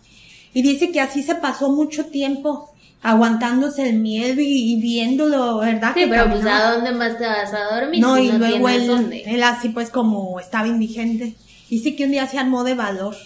Y 0.55 0.63
dice 0.63 0.91
que 0.91 1.01
así 1.01 1.23
se 1.23 1.35
pasó 1.35 1.71
mucho 1.71 2.07
tiempo 2.07 2.70
aguantándose 3.03 3.89
el 3.89 3.99
miedo 3.99 4.41
y, 4.41 4.73
y 4.75 4.81
viéndolo, 4.81 5.59
¿verdad? 5.59 5.93
Sí, 5.95 6.01
que 6.01 6.07
pero 6.09 6.25
pues 6.29 6.41
caminaba. 6.41 6.69
¿a 6.69 6.75
dónde 6.75 6.93
más 6.93 7.19
te 7.19 7.27
vas 7.27 7.53
a 7.55 7.75
dormir? 7.81 8.01
No, 8.01 8.17
si 8.17 8.23
y 8.25 8.29
no 8.29 8.39
luego 8.39 8.69
él, 8.69 8.87
dónde? 8.87 9.23
él 9.27 9.43
así 9.43 9.71
pues 9.71 9.91
como 9.91 10.39
estaba 10.41 10.67
indigente. 10.69 11.35
Dice 11.71 11.95
que 11.97 12.05
un 12.05 12.11
día 12.11 12.27
se 12.27 12.39
armó 12.39 12.65
de 12.65 12.75
valor. 12.75 13.17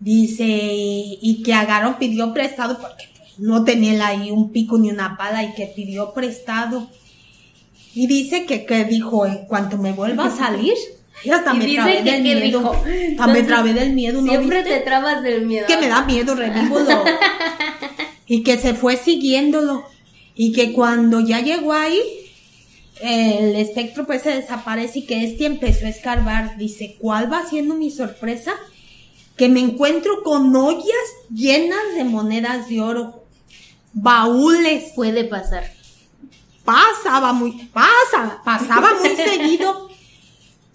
Dice, 0.00 0.46
y 0.48 1.42
que 1.44 1.52
agarró, 1.52 1.98
pidió 1.98 2.32
prestado 2.32 2.78
porque 2.80 3.04
pues, 3.18 3.38
no 3.38 3.64
tenía 3.64 3.92
él 3.92 4.00
ahí 4.02 4.30
un 4.30 4.50
pico 4.50 4.78
ni 4.78 4.90
una 4.90 5.16
pala 5.18 5.42
y 5.44 5.52
que 5.52 5.66
pidió 5.66 6.12
prestado. 6.14 6.88
Y 7.94 8.06
dice 8.06 8.46
que, 8.46 8.64
que 8.64 8.84
dijo, 8.86 9.26
en 9.26 9.44
cuanto 9.46 9.76
me 9.76 9.92
vuelva 9.92 10.26
a 10.26 10.30
salir, 10.30 10.72
yo 11.24 11.34
hasta 11.34 11.54
Y 11.54 11.58
me 11.58 11.64
dice 11.66 11.76
trabé 11.76 11.96
que 11.98 12.02
del 12.02 12.22
¿qué 12.22 12.34
miedo. 12.34 12.40
dijo? 12.58 12.70
Hasta 12.72 12.86
me 12.88 13.08
Entonces, 13.10 13.46
trabé 13.46 13.72
del 13.74 13.92
miedo, 13.92 14.22
¿no 14.22 14.28
Siempre 14.32 14.62
viste? 14.62 14.78
te 14.78 14.84
trabas 14.84 15.22
del 15.22 15.46
miedo. 15.46 15.66
que 15.66 15.76
me 15.76 15.88
da 15.88 16.02
miedo, 16.06 16.34
revivo 16.34 16.78
lo- 16.80 17.04
y 18.30 18.44
que 18.44 18.58
se 18.58 18.74
fue 18.74 18.96
siguiéndolo. 18.96 19.84
Y 20.36 20.52
que 20.52 20.72
cuando 20.72 21.18
ya 21.18 21.40
llegó 21.40 21.72
ahí, 21.72 22.00
el 23.00 23.56
espectro 23.56 24.06
pues 24.06 24.22
se 24.22 24.30
desaparece 24.30 25.00
y 25.00 25.06
que 25.06 25.24
este 25.24 25.46
empezó 25.46 25.84
a 25.84 25.88
escarbar. 25.88 26.56
Dice, 26.56 26.96
¿cuál 27.00 27.30
va 27.30 27.44
siendo 27.44 27.74
mi 27.74 27.90
sorpresa? 27.90 28.52
Que 29.36 29.48
me 29.48 29.58
encuentro 29.58 30.22
con 30.22 30.54
ollas 30.54 30.86
llenas 31.34 31.96
de 31.96 32.04
monedas 32.04 32.68
de 32.68 32.80
oro. 32.80 33.24
Baúles. 33.94 34.92
Puede 34.94 35.24
pasar. 35.24 35.64
Pasaba 36.64 37.32
muy, 37.32 37.68
pasa, 37.72 38.42
pasaba 38.44 38.94
muy 38.94 39.08
seguido. 39.16 39.88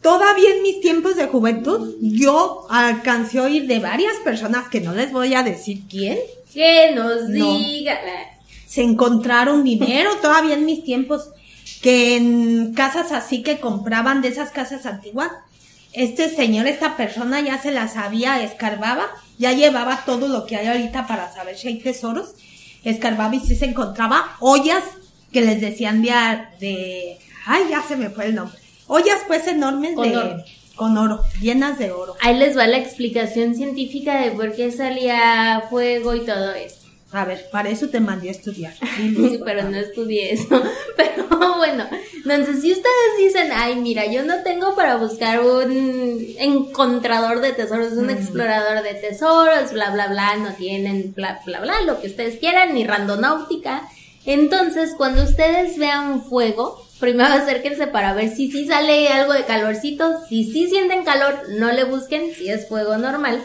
Todavía 0.02 0.56
en 0.56 0.62
mis 0.62 0.82
tiempos 0.82 1.16
de 1.16 1.28
juventud, 1.28 1.96
yo 2.02 2.68
alcancé 2.70 3.40
a 3.40 3.44
oír 3.44 3.66
de 3.66 3.80
varias 3.80 4.18
personas 4.26 4.68
que 4.68 4.82
no 4.82 4.94
les 4.94 5.14
voy 5.14 5.34
a 5.36 5.42
decir 5.42 5.84
quién, 5.90 6.18
Que 6.56 6.92
nos 6.96 7.30
No. 7.30 7.58
diga. 7.58 8.00
se 8.66 8.82
encontraron 8.82 9.64
dinero 9.64 10.10
todavía 10.22 10.56
en 10.56 10.66
mis 10.66 10.84
tiempos 10.84 11.30
que 11.82 12.16
en 12.18 12.74
casas 12.74 13.12
así 13.12 13.44
que 13.44 13.60
compraban 13.60 14.22
de 14.22 14.30
esas 14.30 14.50
casas 14.52 14.86
antiguas 14.86 15.32
este 15.94 16.30
señor 16.30 16.66
esta 16.68 16.98
persona 16.98 17.40
ya 17.42 17.62
se 17.62 17.72
las 17.72 17.96
había 17.96 18.42
escarbaba 18.44 19.06
ya 19.38 19.52
llevaba 19.54 20.04
todo 20.06 20.28
lo 20.28 20.46
que 20.46 20.56
hay 20.58 20.68
ahorita 20.68 21.06
para 21.08 21.32
saber 21.34 21.58
si 21.58 21.68
hay 21.68 21.80
tesoros 21.80 22.34
escarbaba 22.84 23.36
y 23.36 23.40
sí 23.40 23.56
se 23.56 23.66
encontraba 23.66 24.36
ollas 24.40 24.84
que 25.32 25.42
les 25.42 25.62
decían 25.62 26.02
de, 26.02 26.12
de 26.60 27.20
ay 27.46 27.64
ya 27.70 27.84
se 27.84 27.96
me 27.98 28.10
fue 28.10 28.26
el 28.28 28.36
nombre 28.36 28.58
ollas 28.88 29.20
pues 29.28 29.46
enormes 29.48 29.96
de. 29.96 30.44
Con 30.76 30.98
oro 30.98 31.22
llenas 31.42 31.78
de 31.80 31.92
oro 31.92 32.16
Ahí 32.22 32.38
les 32.38 32.58
va 32.58 32.68
la 32.68 32.78
explicación 32.78 33.56
científica 33.56 34.22
de 34.22 34.32
por 34.32 34.54
qué 34.54 34.72
salía 34.72 35.64
fuego 35.70 36.16
y 36.16 36.22
todo 36.22 36.54
esto. 36.54 36.86
a 37.12 37.26
ver 37.26 37.46
para 37.52 37.70
eso 37.70 37.88
te 37.90 38.00
mandé 38.00 38.30
a 38.30 38.32
estudiar 38.32 38.74
Sí, 38.98 39.40
pero 39.44 39.64
no 39.64 39.78
estudié 39.78 40.34
eso. 40.34 40.62
Pero 40.98 41.58
bueno, 41.58 41.86
entonces 42.16 42.62
si 42.62 42.72
ustedes 42.72 43.18
dicen, 43.18 43.50
ay, 43.54 43.76
mira, 43.76 44.06
yo 44.06 44.24
no 44.24 44.44
tengo 44.44 44.76
para 44.76 44.98
buscar 44.98 45.42
un 45.42 46.26
encontrador 46.38 47.42
de 47.42 47.54
tesoros, 47.54 47.94
un 47.94 48.10
explorador 48.10 48.84
de 48.84 48.94
tesoros, 48.96 49.72
bla, 49.72 49.90
bla, 49.92 50.08
bla, 50.08 50.36
no 50.38 50.54
tienen, 50.54 51.14
bla, 51.14 51.40
bla, 51.46 51.60
bla, 51.62 51.82
lo 51.82 52.00
que 52.02 52.08
ustedes 52.08 52.38
quieran, 52.40 52.74
ni 52.74 52.86
randonáutica. 52.86 53.88
Entonces, 54.26 54.94
cuando 54.98 55.24
ustedes 55.24 55.78
vean 55.78 56.24
fuego, 56.24 56.85
primero 57.06 57.36
acérquense 57.36 57.86
para 57.86 58.16
ver 58.16 58.36
si 58.36 58.52
sí 58.52 58.66
sale 58.66 59.10
algo 59.10 59.34
de 59.34 59.46
calorcito. 59.46 60.26
Si 60.28 60.44
sí 60.44 60.68
sienten 60.68 61.06
calor, 61.06 61.40
no 61.50 61.72
le 61.72 61.84
busquen, 61.84 62.34
si 62.34 62.50
es 62.50 62.68
fuego 62.68 62.98
normal. 62.98 63.44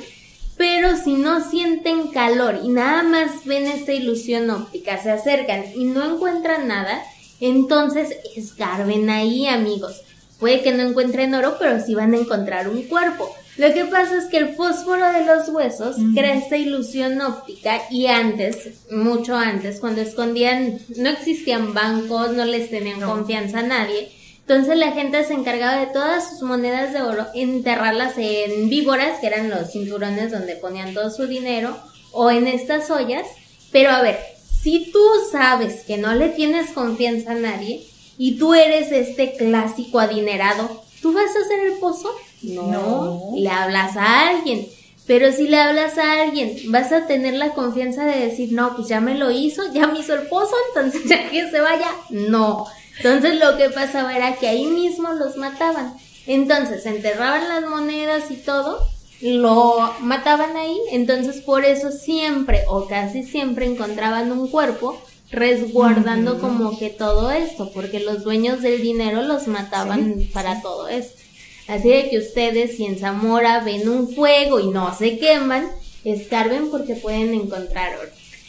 Pero 0.57 0.97
si 0.97 1.13
no 1.13 1.47
sienten 1.47 2.09
calor 2.09 2.61
y 2.65 2.69
nada 2.69 3.03
más 3.03 3.45
ven 3.45 3.67
esta 3.67 3.93
ilusión 3.93 4.49
óptica, 4.49 4.97
se 4.97 5.11
acercan 5.11 5.65
y 5.75 5.85
no 5.85 6.03
encuentran 6.15 6.69
nada, 6.69 7.03
entonces 7.39 8.17
escarben 8.35 9.11
ahí, 9.11 9.47
amigos. 9.47 10.01
Puede 10.39 10.63
que 10.63 10.73
no 10.73 10.83
encuentren 10.83 11.35
oro, 11.35 11.57
pero 11.59 11.85
sí 11.85 11.95
van 11.95 12.15
a 12.15 12.19
encontrar 12.19 12.67
un 12.67 12.85
cuerpo. 12.85 13.31
Lo 13.61 13.75
que 13.75 13.85
pasa 13.85 14.17
es 14.17 14.25
que 14.25 14.39
el 14.39 14.55
fósforo 14.55 15.13
de 15.13 15.27
los 15.27 15.51
huesos 15.51 15.97
crea 16.15 16.35
esta 16.35 16.57
ilusión 16.57 17.21
óptica 17.21 17.83
y 17.91 18.07
antes, 18.07 18.87
mucho 18.91 19.37
antes, 19.37 19.81
cuando 19.81 20.01
escondían, 20.01 20.79
no 20.97 21.11
existían 21.11 21.75
bancos, 21.75 22.33
no 22.33 22.47
les 22.47 22.71
tenían 22.71 23.01
No. 23.01 23.09
confianza 23.13 23.59
a 23.59 23.63
nadie. 23.63 24.11
Entonces 24.41 24.79
la 24.79 24.93
gente 24.93 25.23
se 25.25 25.35
encargaba 25.35 25.79
de 25.79 25.93
todas 25.93 26.31
sus 26.31 26.43
monedas 26.49 26.95
de 26.95 27.03
oro, 27.03 27.27
enterrarlas 27.35 28.15
en 28.17 28.71
víboras, 28.71 29.19
que 29.21 29.27
eran 29.27 29.51
los 29.51 29.73
cinturones 29.73 30.33
donde 30.33 30.57
ponían 30.57 30.95
todo 30.95 31.11
su 31.11 31.27
dinero, 31.27 31.77
o 32.13 32.31
en 32.31 32.47
estas 32.47 32.91
ollas. 32.91 33.27
Pero 33.71 33.91
a 33.91 34.01
ver, 34.01 34.19
si 34.63 34.91
tú 34.91 35.05
sabes 35.31 35.83
que 35.85 35.99
no 35.99 36.15
le 36.15 36.31
tienes 36.31 36.71
confianza 36.71 37.33
a 37.33 37.35
nadie 37.35 37.87
y 38.17 38.39
tú 38.39 38.55
eres 38.55 38.91
este 38.91 39.35
clásico 39.37 40.01
adinerado, 40.01 40.83
¿tú 41.01 41.13
vas 41.13 41.35
a 41.35 41.41
hacer 41.41 41.61
el 41.67 41.79
pozo? 41.79 42.11
No. 42.43 43.33
Le 43.37 43.49
hablas 43.49 43.97
a 43.97 44.29
alguien. 44.29 44.67
Pero 45.07 45.33
si 45.33 45.49
le 45.49 45.57
hablas 45.59 45.99
a 45.99 46.23
alguien, 46.23 46.57
vas 46.67 46.93
a 46.93 47.07
tener 47.07 47.35
la 47.35 47.53
confianza 47.53 48.05
de 48.05 48.27
decir, 48.27 48.53
no, 48.53 48.77
pues 48.77 48.89
ya 48.89 49.01
me 49.01 49.17
lo 49.17 49.31
hizo, 49.31 49.73
ya 49.73 49.89
me 49.89 49.99
hizo 49.99 50.15
el 50.15 50.29
pozo, 50.29 50.55
entonces 50.69 51.03
ya 51.09 51.29
que 51.29 51.51
se 51.51 51.61
vaya, 51.61 51.89
no. 52.11 52.67
Entonces 52.97 53.41
lo 53.41 53.57
que 53.57 53.71
pasaba 53.71 54.17
era 54.17 54.37
que 54.37 54.47
ahí 54.47 54.67
mismo 54.67 55.13
los 55.15 55.37
mataban. 55.37 55.97
Entonces 56.27 56.87
enterraban 56.87 57.49
las 57.49 57.69
monedas 57.69 58.31
y 58.31 58.37
todo, 58.37 58.87
lo 59.21 59.93
mataban 60.01 60.57
ahí, 60.57 60.79
entonces 60.93 61.41
por 61.41 61.65
eso 61.65 61.91
siempre 61.91 62.63
o 62.69 62.87
casi 62.87 63.25
siempre 63.25 63.67
encontraban 63.67 64.31
un 64.31 64.49
cuerpo 64.49 65.01
resguardando 65.31 66.39
como 66.41 66.79
que 66.79 66.91
todo 66.91 67.31
esto, 67.31 67.71
porque 67.73 68.01
los 68.01 68.25
dueños 68.25 68.63
del 68.63 68.83
dinero 68.83 69.23
los 69.23 69.47
mataban 69.47 70.15
Sí, 70.19 70.31
para 70.33 70.61
todo 70.63 70.89
esto. 70.89 71.21
Así 71.69 71.89
de 71.89 72.11
que 72.11 72.19
ustedes 72.19 72.77
si 72.77 72.87
en 72.87 72.99
Zamora 72.99 73.61
ven 73.61 73.89
un 73.89 74.13
fuego 74.15 74.59
y 74.61 74.69
no 74.69 74.95
se 74.97 75.19
queman, 75.19 75.69
escarben 76.05 76.71
porque 76.71 76.95
pueden 76.97 77.33
encontrar 77.35 77.97
oro. 77.99 78.09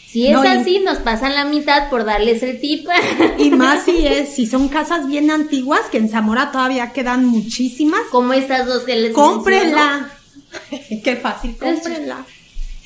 Si 0.10 0.28
es 0.28 0.34
No, 0.34 0.44
y- 0.44 0.48
así, 0.48 0.80
nos 0.80 0.98
pasan 0.98 1.36
la 1.36 1.46
mitad 1.46 1.90
por 1.90 2.04
darles 2.04 2.42
el 2.44 2.60
tip. 2.60 2.88
Y 3.38 3.50
más 3.52 3.86
si 3.86 4.06
es, 4.08 4.30
si 4.30 4.46
son 4.48 4.68
casas 4.68 5.08
bien 5.08 5.30
antiguas, 5.32 5.82
que 5.92 6.00
en 6.00 6.10
Zamora 6.10 6.52
todavía 6.52 6.92
quedan 6.94 7.26
muchísimas, 7.26 8.02
Como 8.12 8.34
estas 8.34 8.66
dos 8.66 8.84
que 8.84 8.96
les 8.96 9.04
menciono. 9.16 9.34
cómprenla. 9.36 10.10
Qué 11.04 11.16
fácil, 11.16 11.56
cómprenla. 11.58 12.26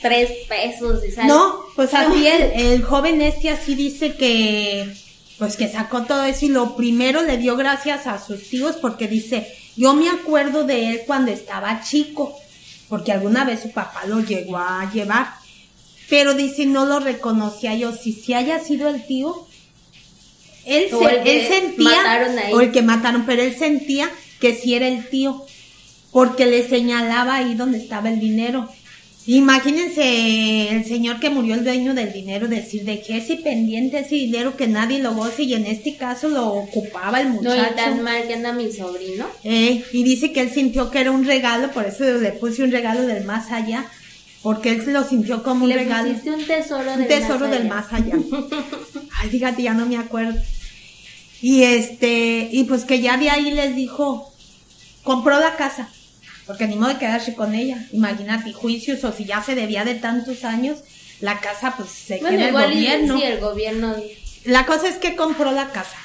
Tres 0.02 0.30
pesos 0.48 1.04
y 1.08 1.12
sale. 1.12 1.28
No, 1.28 1.56
pues 1.75 1.94
así 1.94 2.28
el, 2.28 2.42
el 2.54 2.84
joven 2.84 3.22
este 3.22 3.50
así 3.50 3.75
dice 3.75 4.14
que, 4.16 4.94
pues 5.40 5.56
que 5.58 5.68
sacó 5.68 6.04
todo 6.04 6.24
eso 6.25 6.46
y 6.46 6.50
lo 6.50 6.75
primero 6.75 7.22
le 7.24 7.38
dio 7.38 7.56
gracias 7.56 8.06
a 8.08 8.24
sus 8.24 8.50
tíos 8.50 8.75
porque 8.82 9.08
dice, 9.08 9.48
yo 9.75 9.94
me 9.94 10.10
acuerdo 10.10 10.64
de 10.64 10.90
él 10.90 11.02
cuando 11.08 11.32
estaba 11.32 11.82
chico, 11.84 12.38
porque 12.90 13.12
alguna 13.12 13.46
vez 13.46 13.62
su 13.62 13.72
papá 13.72 14.06
lo 14.06 14.20
llegó 14.20 14.58
a 14.58 14.92
llevar, 14.94 15.28
pero 16.10 16.34
dice, 16.36 16.66
no 16.68 16.86
lo 16.86 17.00
reconocía 17.00 17.74
yo, 17.74 17.92
si 17.92 18.14
sí 18.14 18.34
haya 18.36 18.60
sido 18.60 18.90
el 18.90 19.06
tío, 19.08 19.48
él, 20.66 20.90
se- 20.90 20.96
el 21.22 21.28
él 21.28 21.48
sentía, 21.48 21.90
o 22.54 22.62
el 22.62 22.72
que 22.72 22.82
mataron, 22.82 23.25
pero 23.25 23.42
él 23.42 23.56
sentía 23.58 24.10
que 24.40 24.54
sí 24.56 24.75
era 24.75 24.88
el 24.88 25.10
tío, 25.10 25.44
porque 26.12 26.46
le 26.46 26.68
señalaba 26.68 27.36
ahí 27.36 27.56
donde 27.56 27.78
estaba 27.78 28.10
el 28.10 28.20
dinero. 28.20 28.70
Imagínense 29.27 30.70
el 30.70 30.86
señor 30.86 31.20
que 31.20 31.32
murió 31.32 31.55
el 31.55 31.63
dueño 31.63 31.96
del 31.96 32.13
dinero 32.13 32.48
decir 32.48 32.84
de 32.86 33.01
que 33.01 33.17
ese 33.17 33.38
pendiente 33.38 34.00
ese 34.00 34.15
dinero 34.15 34.55
que 34.55 34.67
nadie 34.67 35.00
lo 35.00 35.15
goce 35.15 35.44
y 35.44 35.55
en 35.55 35.65
este 35.65 35.96
caso 35.98 36.29
lo 36.29 36.48
ocupaba 36.53 37.22
el 37.22 37.29
No, 37.29 37.34
muchacho. 37.36 37.72
y 37.72 37.75
tan 37.75 38.03
mal 38.03 38.27
que 38.27 38.36
anda 38.36 38.53
mi 38.53 38.72
sobrino. 38.72 39.25
Eh, 39.44 39.84
y 39.91 40.03
dice 40.03 40.32
que 40.32 40.41
él 40.41 40.51
sintió 40.51 40.91
que 40.91 41.00
era 41.00 41.12
un 41.12 41.25
regalo, 41.25 41.72
por 41.72 41.86
eso 41.86 42.03
le 42.03 42.32
puse 42.34 42.63
un 42.63 42.72
regalo 42.72 43.01
del 43.08 43.24
más 43.24 43.51
allá, 43.51 43.86
porque 44.44 44.70
él 44.70 44.84
lo 44.94 45.03
sintió 45.03 45.41
como 45.41 45.63
un 45.65 45.70
Le 45.70 45.75
regalo. 45.77 46.10
un 46.10 46.46
tesoro 46.46 46.91
del 46.91 47.01
Un 47.01 47.08
tesoro 47.08 47.39
más 47.39 47.51
del 47.51 47.67
más 47.67 47.86
allá. 47.94 48.15
Ay, 49.22 49.29
fíjate, 49.29 49.63
ya 49.63 49.74
no 49.74 49.88
me 49.88 49.98
acuerdo. 49.98 50.39
Y 51.41 51.63
este, 51.63 52.48
y 52.51 52.63
pues 52.65 52.86
que 52.86 53.01
ya 53.01 53.17
de 53.17 53.32
ahí 53.32 53.50
les 53.51 53.75
dijo, 53.75 54.32
compró 55.03 55.39
la 55.39 55.55
casa, 55.55 55.89
porque 56.46 56.68
ni 56.68 56.75
modo 56.75 56.94
de 56.94 57.00
quedarse 57.00 57.34
con 57.34 57.56
ella. 57.56 57.86
Imagínate, 57.92 58.54
juicios 58.54 59.04
o 59.04 59.12
si 59.12 59.25
ya 59.25 59.42
se 59.44 59.56
debía 59.56 59.84
de 59.86 59.96
tantos 59.96 60.44
años, 60.44 60.80
la 61.22 61.40
casa 61.40 61.75
pues 61.78 61.90
se 61.90 62.18
Bueno, 62.20 62.38
queda 62.38 62.44
el 62.46 62.50
igual 62.50 62.72
y 62.72 62.75
gobierno. 62.75 63.18
sí, 63.18 63.24
el 63.24 63.40
gobierno. 63.40 63.96
La 64.46 64.66
cosa 64.66 64.88
es 64.88 64.96
que 64.98 65.16
compró 65.16 65.52
la 65.52 65.72
casa 65.72 65.98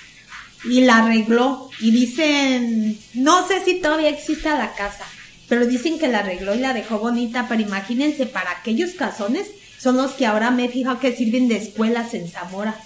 y 0.65 0.83
la 0.83 0.99
arregló 0.99 1.69
y 1.81 1.91
dicen, 1.91 2.99
no 3.15 3.47
sé 3.47 3.65
si 3.65 3.81
todavía 3.81 4.09
exista 4.11 4.57
la 4.57 4.75
casa, 4.75 5.05
pero 5.49 5.67
dicen 5.67 5.99
que 5.99 6.09
la 6.09 6.21
arregló 6.21 6.55
y 6.55 6.59
la 6.59 6.73
dejó 6.73 6.99
bonita, 6.99 7.47
pero 7.49 7.61
imagínense, 7.63 8.27
para 8.27 8.51
aquellos 8.53 8.93
casones 8.93 9.49
son 9.79 9.97
los 9.97 10.13
que 10.13 10.27
ahora 10.27 10.51
me 10.51 10.67
he 10.67 10.69
fijado 10.69 11.01
que 11.01 11.17
sirven 11.17 11.49
de 11.49 11.57
escuelas 11.57 12.13
en 12.15 12.29
Zamora. 12.29 12.77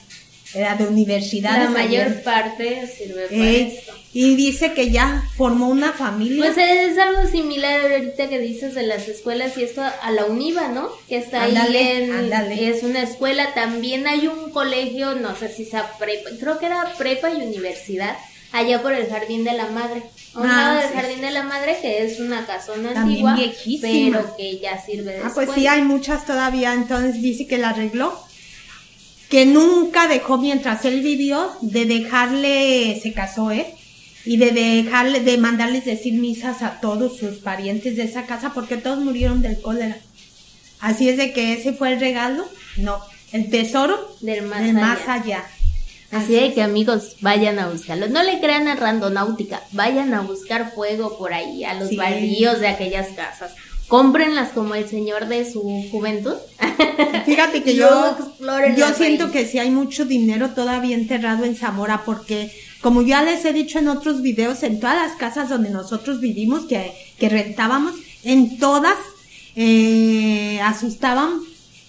Era 0.55 0.75
de 0.77 0.87
universidad. 0.87 1.65
La 1.65 1.71
mayor 1.71 2.23
parte 2.23 2.87
sirve 2.87 3.25
para 3.27 3.37
Eh, 3.37 3.77
esto. 3.79 3.93
y 4.13 4.37
dice 4.37 4.73
que 4.73 4.91
ya 4.91 5.23
formó 5.37 5.69
una 5.69 5.93
familia. 5.93 6.45
Pues 6.53 6.57
es 6.59 6.97
algo 6.99 7.29
similar 7.29 7.81
ahorita 7.93 8.29
que 8.29 8.39
dices 8.39 8.75
de 8.75 8.85
las 8.85 9.09
escuelas 9.09 9.57
y 9.59 9.65
esto 9.65 9.83
a 9.83 10.11
la 10.11 10.25
UNIVA, 10.27 10.69
¿no? 10.69 10.89
Que 11.09 11.17
está 11.19 11.43
ahí 11.43 11.51
Ándale, 11.57 12.05
en... 12.05 12.13
ándale. 12.13 12.69
Es 12.71 12.83
una 12.83 13.03
escuela, 13.03 13.55
también 13.55 14.07
hay 14.07 14.27
un 14.29 14.51
colegio, 14.51 15.15
no 15.15 15.35
sé 15.37 15.49
si 15.49 15.65
sea 15.65 15.91
prepa, 15.99 16.31
creo 16.39 16.59
que 16.59 16.67
era 16.67 16.85
prepa 16.97 17.31
y 17.31 17.43
universidad, 17.43 18.17
allá 18.53 18.81
por 18.83 18.93
el 18.93 19.09
Jardín 19.09 19.43
de 19.45 19.53
la 19.55 19.67
Madre. 19.67 20.03
A 20.35 20.41
un 20.41 20.47
Ah, 20.51 20.57
lado 20.57 20.81
del 20.81 20.89
sí. 20.89 20.95
Jardín 20.95 21.21
de 21.21 21.31
la 21.31 21.43
Madre, 21.45 21.77
que 21.81 22.05
es 22.05 22.19
una 22.19 22.45
casona 22.47 22.93
También 22.93 23.27
antigua, 23.27 23.35
viejísima. 23.35 24.19
pero 24.19 24.37
que 24.37 24.59
ya 24.59 24.81
sirve 24.85 25.13
de 25.13 25.19
Ah, 25.19 25.31
pues 25.35 25.49
escuela. 25.49 25.55
sí, 25.55 25.67
hay 25.69 25.83
muchas 25.83 26.27
todavía, 26.27 26.73
entonces 26.75 27.21
dice 27.23 27.47
que 27.47 27.59
la 27.59 27.71
arregló. 27.71 28.17
Que 29.29 29.47
nunca 29.47 30.07
dejó 30.07 30.39
mientras 30.39 30.85
él 30.85 31.01
vivió 31.01 31.51
de 31.63 31.87
dejarle, 31.87 32.99
se 33.03 33.13
casó, 33.13 33.51
¿eh? 33.51 33.75
Y 34.25 34.37
de 34.39 34.53
dejarle, 34.53 35.21
de 35.21 35.37
mandarles 35.39 35.85
decir 35.85 36.15
misas 36.15 36.63
a 36.63 36.81
todos 36.81 37.19
sus 37.19 37.37
parientes 37.39 37.97
de 37.97 38.05
esa 38.05 38.27
casa 38.27 38.53
porque 38.55 38.77
todos 38.77 39.01
murieron 39.01 39.43
del 39.43 39.61
cólera. 39.61 39.97
Así 40.81 41.09
es 41.09 41.17
de 41.17 41.33
que 41.33 41.53
ese 41.55 41.73
fue 41.73 41.93
el 41.93 42.01
regalo, 42.01 42.45
no, 42.77 42.99
el 43.33 43.51
tesoro 43.51 44.17
Del 44.21 44.43
más 44.43 44.61
del 44.61 44.77
allá. 44.77 44.87
más 44.87 45.09
allá. 45.09 45.45
Así 46.11 46.35
de 46.35 46.55
que 46.55 46.63
amigos, 46.63 47.17
vayan 47.23 47.59
a 47.59 47.69
buscarlo. 47.69 48.07
No 48.09 48.23
le 48.23 48.39
crean 48.39 48.69
a 48.69 48.77
Randonáutica, 48.77 49.61
vayan 49.73 50.15
a 50.15 50.21
buscar 50.21 50.73
fuego 50.73 51.19
por 51.19 51.33
ahí, 51.35 51.65
a 51.65 51.75
los 51.75 51.89
Sí. 51.89 51.97
baldíos 51.97 52.61
de 52.61 52.69
aquellas 52.69 53.09
casas. 53.17 53.53
Cómprenlas 53.95 54.49
como 54.49 54.75
el 54.75 54.89
señor 54.89 55.29
de 55.29 55.49
su 55.49 55.63
juventud. 55.93 56.35
Fíjate 57.27 57.63
que 57.63 57.77
yo, 57.77 58.17
yo 58.77 58.93
siento 58.93 59.31
que 59.31 59.47
sí 59.47 59.61
hay 59.61 59.71
mucho 59.71 60.05
dinero 60.05 60.51
todavía 60.51 60.97
enterrado 60.97 61.45
en 61.45 61.55
Zamora 61.55 62.03
porque, 62.05 62.51
como 62.81 63.03
ya 63.03 63.23
les 63.23 63.45
he 63.45 63.53
dicho 63.53 63.79
en 63.79 63.87
otros 63.87 64.21
videos, 64.21 64.65
en 64.65 64.81
todas 64.81 64.97
las 64.97 65.17
casas 65.17 65.49
donde 65.49 65.71
nosotros 65.71 66.19
vivimos, 66.19 66.65
que, 66.65 66.93
que 67.21 67.29
rentábamos, 67.29 67.95
en 68.25 68.59
todas 68.59 68.97
eh, 69.55 70.61
asustaban 70.65 71.43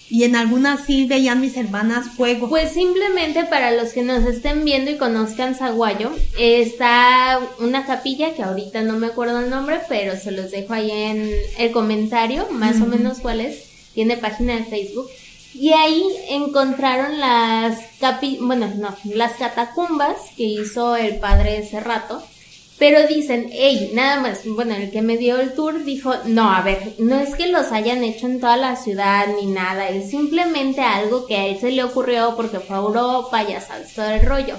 y 0.08 0.24
en 0.24 0.36
algunas 0.36 0.84
sí 0.84 1.06
veían 1.06 1.40
mis 1.40 1.56
hermanas 1.56 2.08
fuego. 2.16 2.48
Pues 2.48 2.72
simplemente 2.72 3.44
para 3.44 3.72
los 3.72 3.92
que 3.92 4.02
nos 4.02 4.24
estén 4.24 4.64
viendo 4.64 4.90
y 4.90 4.96
conozcan 4.96 5.54
Zaguayo, 5.54 6.12
está 6.38 7.40
una 7.58 7.86
capilla 7.86 8.34
que 8.34 8.42
ahorita 8.42 8.82
no 8.82 8.98
me 8.98 9.08
acuerdo 9.08 9.40
el 9.40 9.50
nombre, 9.50 9.80
pero 9.88 10.16
se 10.16 10.30
los 10.30 10.50
dejo 10.50 10.74
ahí 10.74 10.90
en 10.90 11.30
el 11.58 11.72
comentario, 11.72 12.48
más 12.50 12.80
o 12.80 12.86
menos 12.86 13.18
cuál 13.18 13.40
es. 13.40 13.64
Tiene 13.94 14.16
página 14.16 14.56
de 14.56 14.64
Facebook. 14.64 15.08
Y 15.54 15.72
ahí 15.72 16.04
encontraron 16.28 17.18
las 17.18 17.78
capi 17.98 18.38
bueno, 18.42 18.70
no, 18.76 18.94
las 19.04 19.32
catacumbas 19.34 20.16
que 20.36 20.42
hizo 20.42 20.96
el 20.96 21.16
padre 21.16 21.58
ese 21.58 21.80
rato. 21.80 22.22
Pero 22.78 23.06
dicen, 23.06 23.48
hey, 23.52 23.90
nada 23.94 24.20
más, 24.20 24.40
bueno, 24.44 24.74
el 24.74 24.90
que 24.90 25.00
me 25.00 25.16
dio 25.16 25.40
el 25.40 25.54
tour 25.54 25.84
dijo, 25.84 26.12
no, 26.26 26.52
a 26.52 26.60
ver, 26.60 26.94
no 26.98 27.18
es 27.18 27.34
que 27.34 27.46
los 27.46 27.72
hayan 27.72 28.04
hecho 28.04 28.26
en 28.26 28.38
toda 28.38 28.58
la 28.58 28.76
ciudad 28.76 29.28
ni 29.40 29.46
nada, 29.46 29.88
es 29.88 30.10
simplemente 30.10 30.82
algo 30.82 31.26
que 31.26 31.36
a 31.36 31.46
él 31.46 31.58
se 31.58 31.70
le 31.70 31.82
ocurrió 31.84 32.34
porque 32.36 32.60
fue 32.60 32.76
a 32.76 32.80
Europa, 32.80 33.42
ya 33.48 33.62
sabes, 33.62 33.94
todo 33.94 34.10
el 34.10 34.26
rollo. 34.26 34.56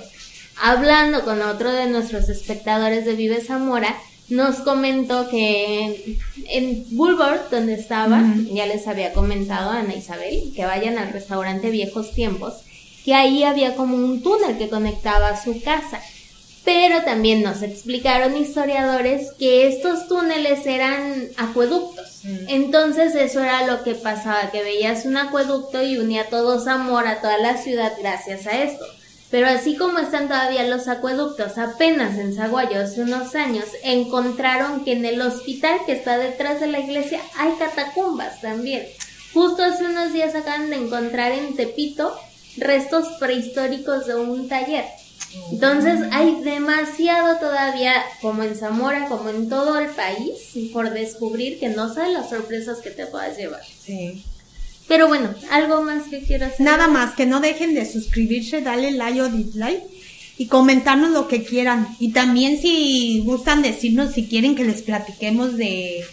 Hablando 0.60 1.24
con 1.24 1.44
otro 1.44 1.72
de 1.72 1.86
nuestros 1.86 2.28
espectadores 2.30 3.06
de 3.06 3.14
Vive 3.14 3.40
Zamora, 3.42 3.96
nos 4.30 4.58
comentó 4.58 5.30
que 5.30 6.18
en 6.50 6.86
Bulwark, 6.98 7.50
donde 7.52 7.76
estaba, 7.76 8.22
ya 8.52 8.66
les 8.66 8.88
había 8.88 9.14
comentado 9.14 9.70
a 9.70 9.80
Ana 9.80 9.96
Isabel, 9.96 10.52
que 10.56 10.66
vayan 10.66 10.98
al 10.98 11.14
restaurante 11.14 11.70
Viejos 11.70 12.14
Tiempos, 12.14 12.56
que 13.06 13.14
ahí 13.14 13.44
había 13.44 13.76
como 13.76 13.96
un 13.96 14.22
túnel 14.22 14.58
que 14.58 14.70
conectaba 14.70 15.30
a 15.30 15.42
su 15.42 15.62
casa. 15.62 16.02
Pero 16.68 17.04
también 17.04 17.44
nos 17.44 17.62
explicaron 17.62 18.36
historiadores 18.36 19.32
que 19.40 19.70
estos 19.70 20.10
túneles 20.10 20.66
eran 20.66 21.30
acueductos. 21.38 22.24
Entonces 22.50 23.16
eso 23.16 23.42
era 23.42 23.66
lo 23.66 23.86
que 23.86 23.96
pasaba, 23.96 24.52
que 24.52 24.64
veías 24.64 25.06
un 25.06 25.16
acueducto 25.16 25.82
y 25.82 25.98
unía 25.98 26.28
todo 26.30 26.60
Zamora, 26.60 27.22
toda 27.22 27.38
la 27.38 27.56
ciudad 27.56 27.94
gracias 28.02 28.48
a 28.48 28.62
esto. 28.62 28.84
Pero 29.32 29.48
así 29.48 29.78
como 29.78 30.00
están 30.00 30.28
todavía 30.28 30.68
los 30.68 30.90
acueductos, 30.90 31.58
apenas 31.58 32.18
en 32.18 32.36
Zaguayo 32.36 32.82
hace 32.82 33.02
unos 33.02 33.34
años 33.36 33.64
encontraron 33.82 34.84
que 34.84 34.92
en 34.92 35.06
el 35.06 35.22
hospital 35.22 35.80
que 35.86 35.94
está 35.94 36.18
detrás 36.18 36.60
de 36.60 36.68
la 36.68 36.82
iglesia 36.82 37.22
hay 37.38 37.54
catacumbas 37.58 38.42
también. 38.42 38.86
Justo 39.34 39.64
hace 39.64 39.86
unos 39.86 40.12
días 40.12 40.36
acaban 40.36 40.70
de 40.70 40.76
encontrar 40.76 41.32
en 41.32 41.56
Tepito 41.56 42.14
restos 42.58 43.08
prehistóricos 43.22 44.06
de 44.06 44.16
un 44.16 44.50
taller. 44.50 44.84
Entonces 45.52 46.00
hay 46.12 46.42
demasiado 46.42 47.38
todavía, 47.40 47.94
como 48.22 48.44
en 48.44 48.56
Zamora, 48.56 49.08
como 49.08 49.30
en 49.30 49.50
todo 49.50 49.80
el 49.80 49.90
país, 49.90 50.34
por 50.74 50.92
descubrir 50.92 51.60
que 51.60 51.70
no 51.70 51.94
sabes 51.94 52.14
las 52.14 52.30
sorpresas 52.30 52.80
que 52.80 52.90
te 52.92 53.06
puedas 53.06 53.38
llevar. 53.38 53.62
Sí. 53.86 54.24
Pero 54.88 55.08
bueno, 55.08 55.34
algo 55.52 55.82
más 55.82 56.06
que 56.08 56.22
quieras 56.22 56.60
Nada 56.60 56.88
más, 56.88 57.14
que 57.14 57.26
no 57.26 57.42
dejen 57.42 57.76
de 57.76 57.86
suscribirse, 57.86 58.62
darle 58.62 58.92
like 58.92 59.22
o 59.22 59.30
dislike 59.30 59.84
y 60.38 60.48
comentarnos 60.48 61.12
lo 61.12 61.28
que 61.28 61.44
quieran. 61.44 61.88
Y 62.00 62.14
también 62.14 62.62
si 62.62 63.22
gustan 63.26 63.62
decirnos 63.62 64.14
si 64.14 64.28
quieren 64.28 64.56
que 64.56 64.64
les 64.64 64.82
platiquemos 64.82 65.58
de, 65.58 66.06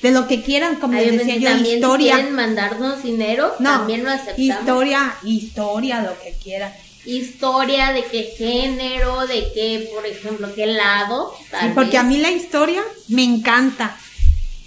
de 0.00 0.10
lo 0.12 0.28
que 0.28 0.42
quieran, 0.42 0.76
como 0.76 0.96
Ay, 0.98 1.10
les 1.10 1.18
decía 1.18 1.36
yo, 1.36 1.48
también 1.50 1.76
historia. 1.76 2.14
si 2.14 2.20
quieren 2.20 2.34
mandarnos 2.36 3.02
dinero, 3.02 3.52
no, 3.58 3.70
también 3.70 4.04
lo 4.04 4.10
aceptamos. 4.10 4.38
historia, 4.38 5.14
historia, 5.24 6.02
lo 6.02 6.18
que 6.22 6.34
quieran. 6.42 6.72
Historia 7.04 7.92
de 7.92 8.04
qué 8.04 8.32
género, 8.36 9.26
de 9.26 9.50
qué, 9.52 9.90
por 9.92 10.06
ejemplo, 10.06 10.54
qué 10.54 10.66
lado. 10.66 11.34
Sí, 11.50 11.66
porque 11.74 11.98
a 11.98 12.04
mí 12.04 12.18
la 12.18 12.30
historia 12.30 12.82
me 13.08 13.24
encanta, 13.24 13.96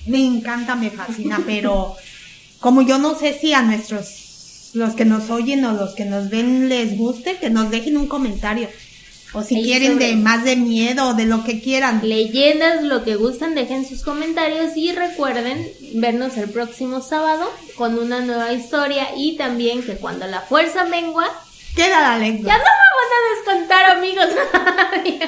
me 0.06 0.26
encanta, 0.26 0.76
me 0.76 0.90
fascina, 0.90 1.42
pero 1.46 1.96
como 2.60 2.82
yo 2.82 2.98
no 2.98 3.18
sé 3.18 3.38
si 3.40 3.54
a 3.54 3.62
nuestros, 3.62 4.72
los 4.74 4.96
que 4.96 5.06
nos 5.06 5.30
oyen 5.30 5.64
o 5.66 5.74
los 5.74 5.96
que 5.96 6.06
nos 6.06 6.30
ven 6.30 6.68
les 6.68 6.98
guste, 6.98 7.38
que 7.38 7.50
nos 7.50 7.70
dejen 7.72 7.96
un 7.98 8.08
comentario. 8.08 8.68
O 9.34 9.44
si 9.44 9.56
Ahí 9.58 9.64
quieren 9.64 9.94
sobre. 9.94 10.08
de 10.08 10.16
más 10.16 10.46
de 10.46 10.56
miedo 10.56 11.10
o 11.10 11.14
de 11.14 11.26
lo 11.26 11.44
que 11.44 11.60
quieran. 11.62 12.00
Leyendas, 12.04 12.84
lo 12.84 13.04
que 13.04 13.16
gustan, 13.16 13.54
dejen 13.54 13.86
sus 13.86 14.02
comentarios 14.02 14.78
y 14.78 14.94
recuerden 14.94 15.68
vernos 15.96 16.38
el 16.38 16.50
próximo 16.50 17.02
sábado 17.02 17.52
con 17.76 18.00
una 18.00 18.22
nueva 18.22 18.54
historia 18.54 19.10
y 19.18 19.36
también 19.36 19.84
que 19.84 19.96
cuando 19.96 20.26
la 20.28 20.40
fuerza 20.42 20.86
mengua, 20.86 21.30
Queda 21.76 22.00
la 22.02 22.18
lengua. 22.18 22.48
ya 22.50 22.58
no 22.58 22.64
me 22.64 22.88
van 23.00 23.12
a 23.18 23.22
descontar 23.36 23.86
amigos. 23.98 24.30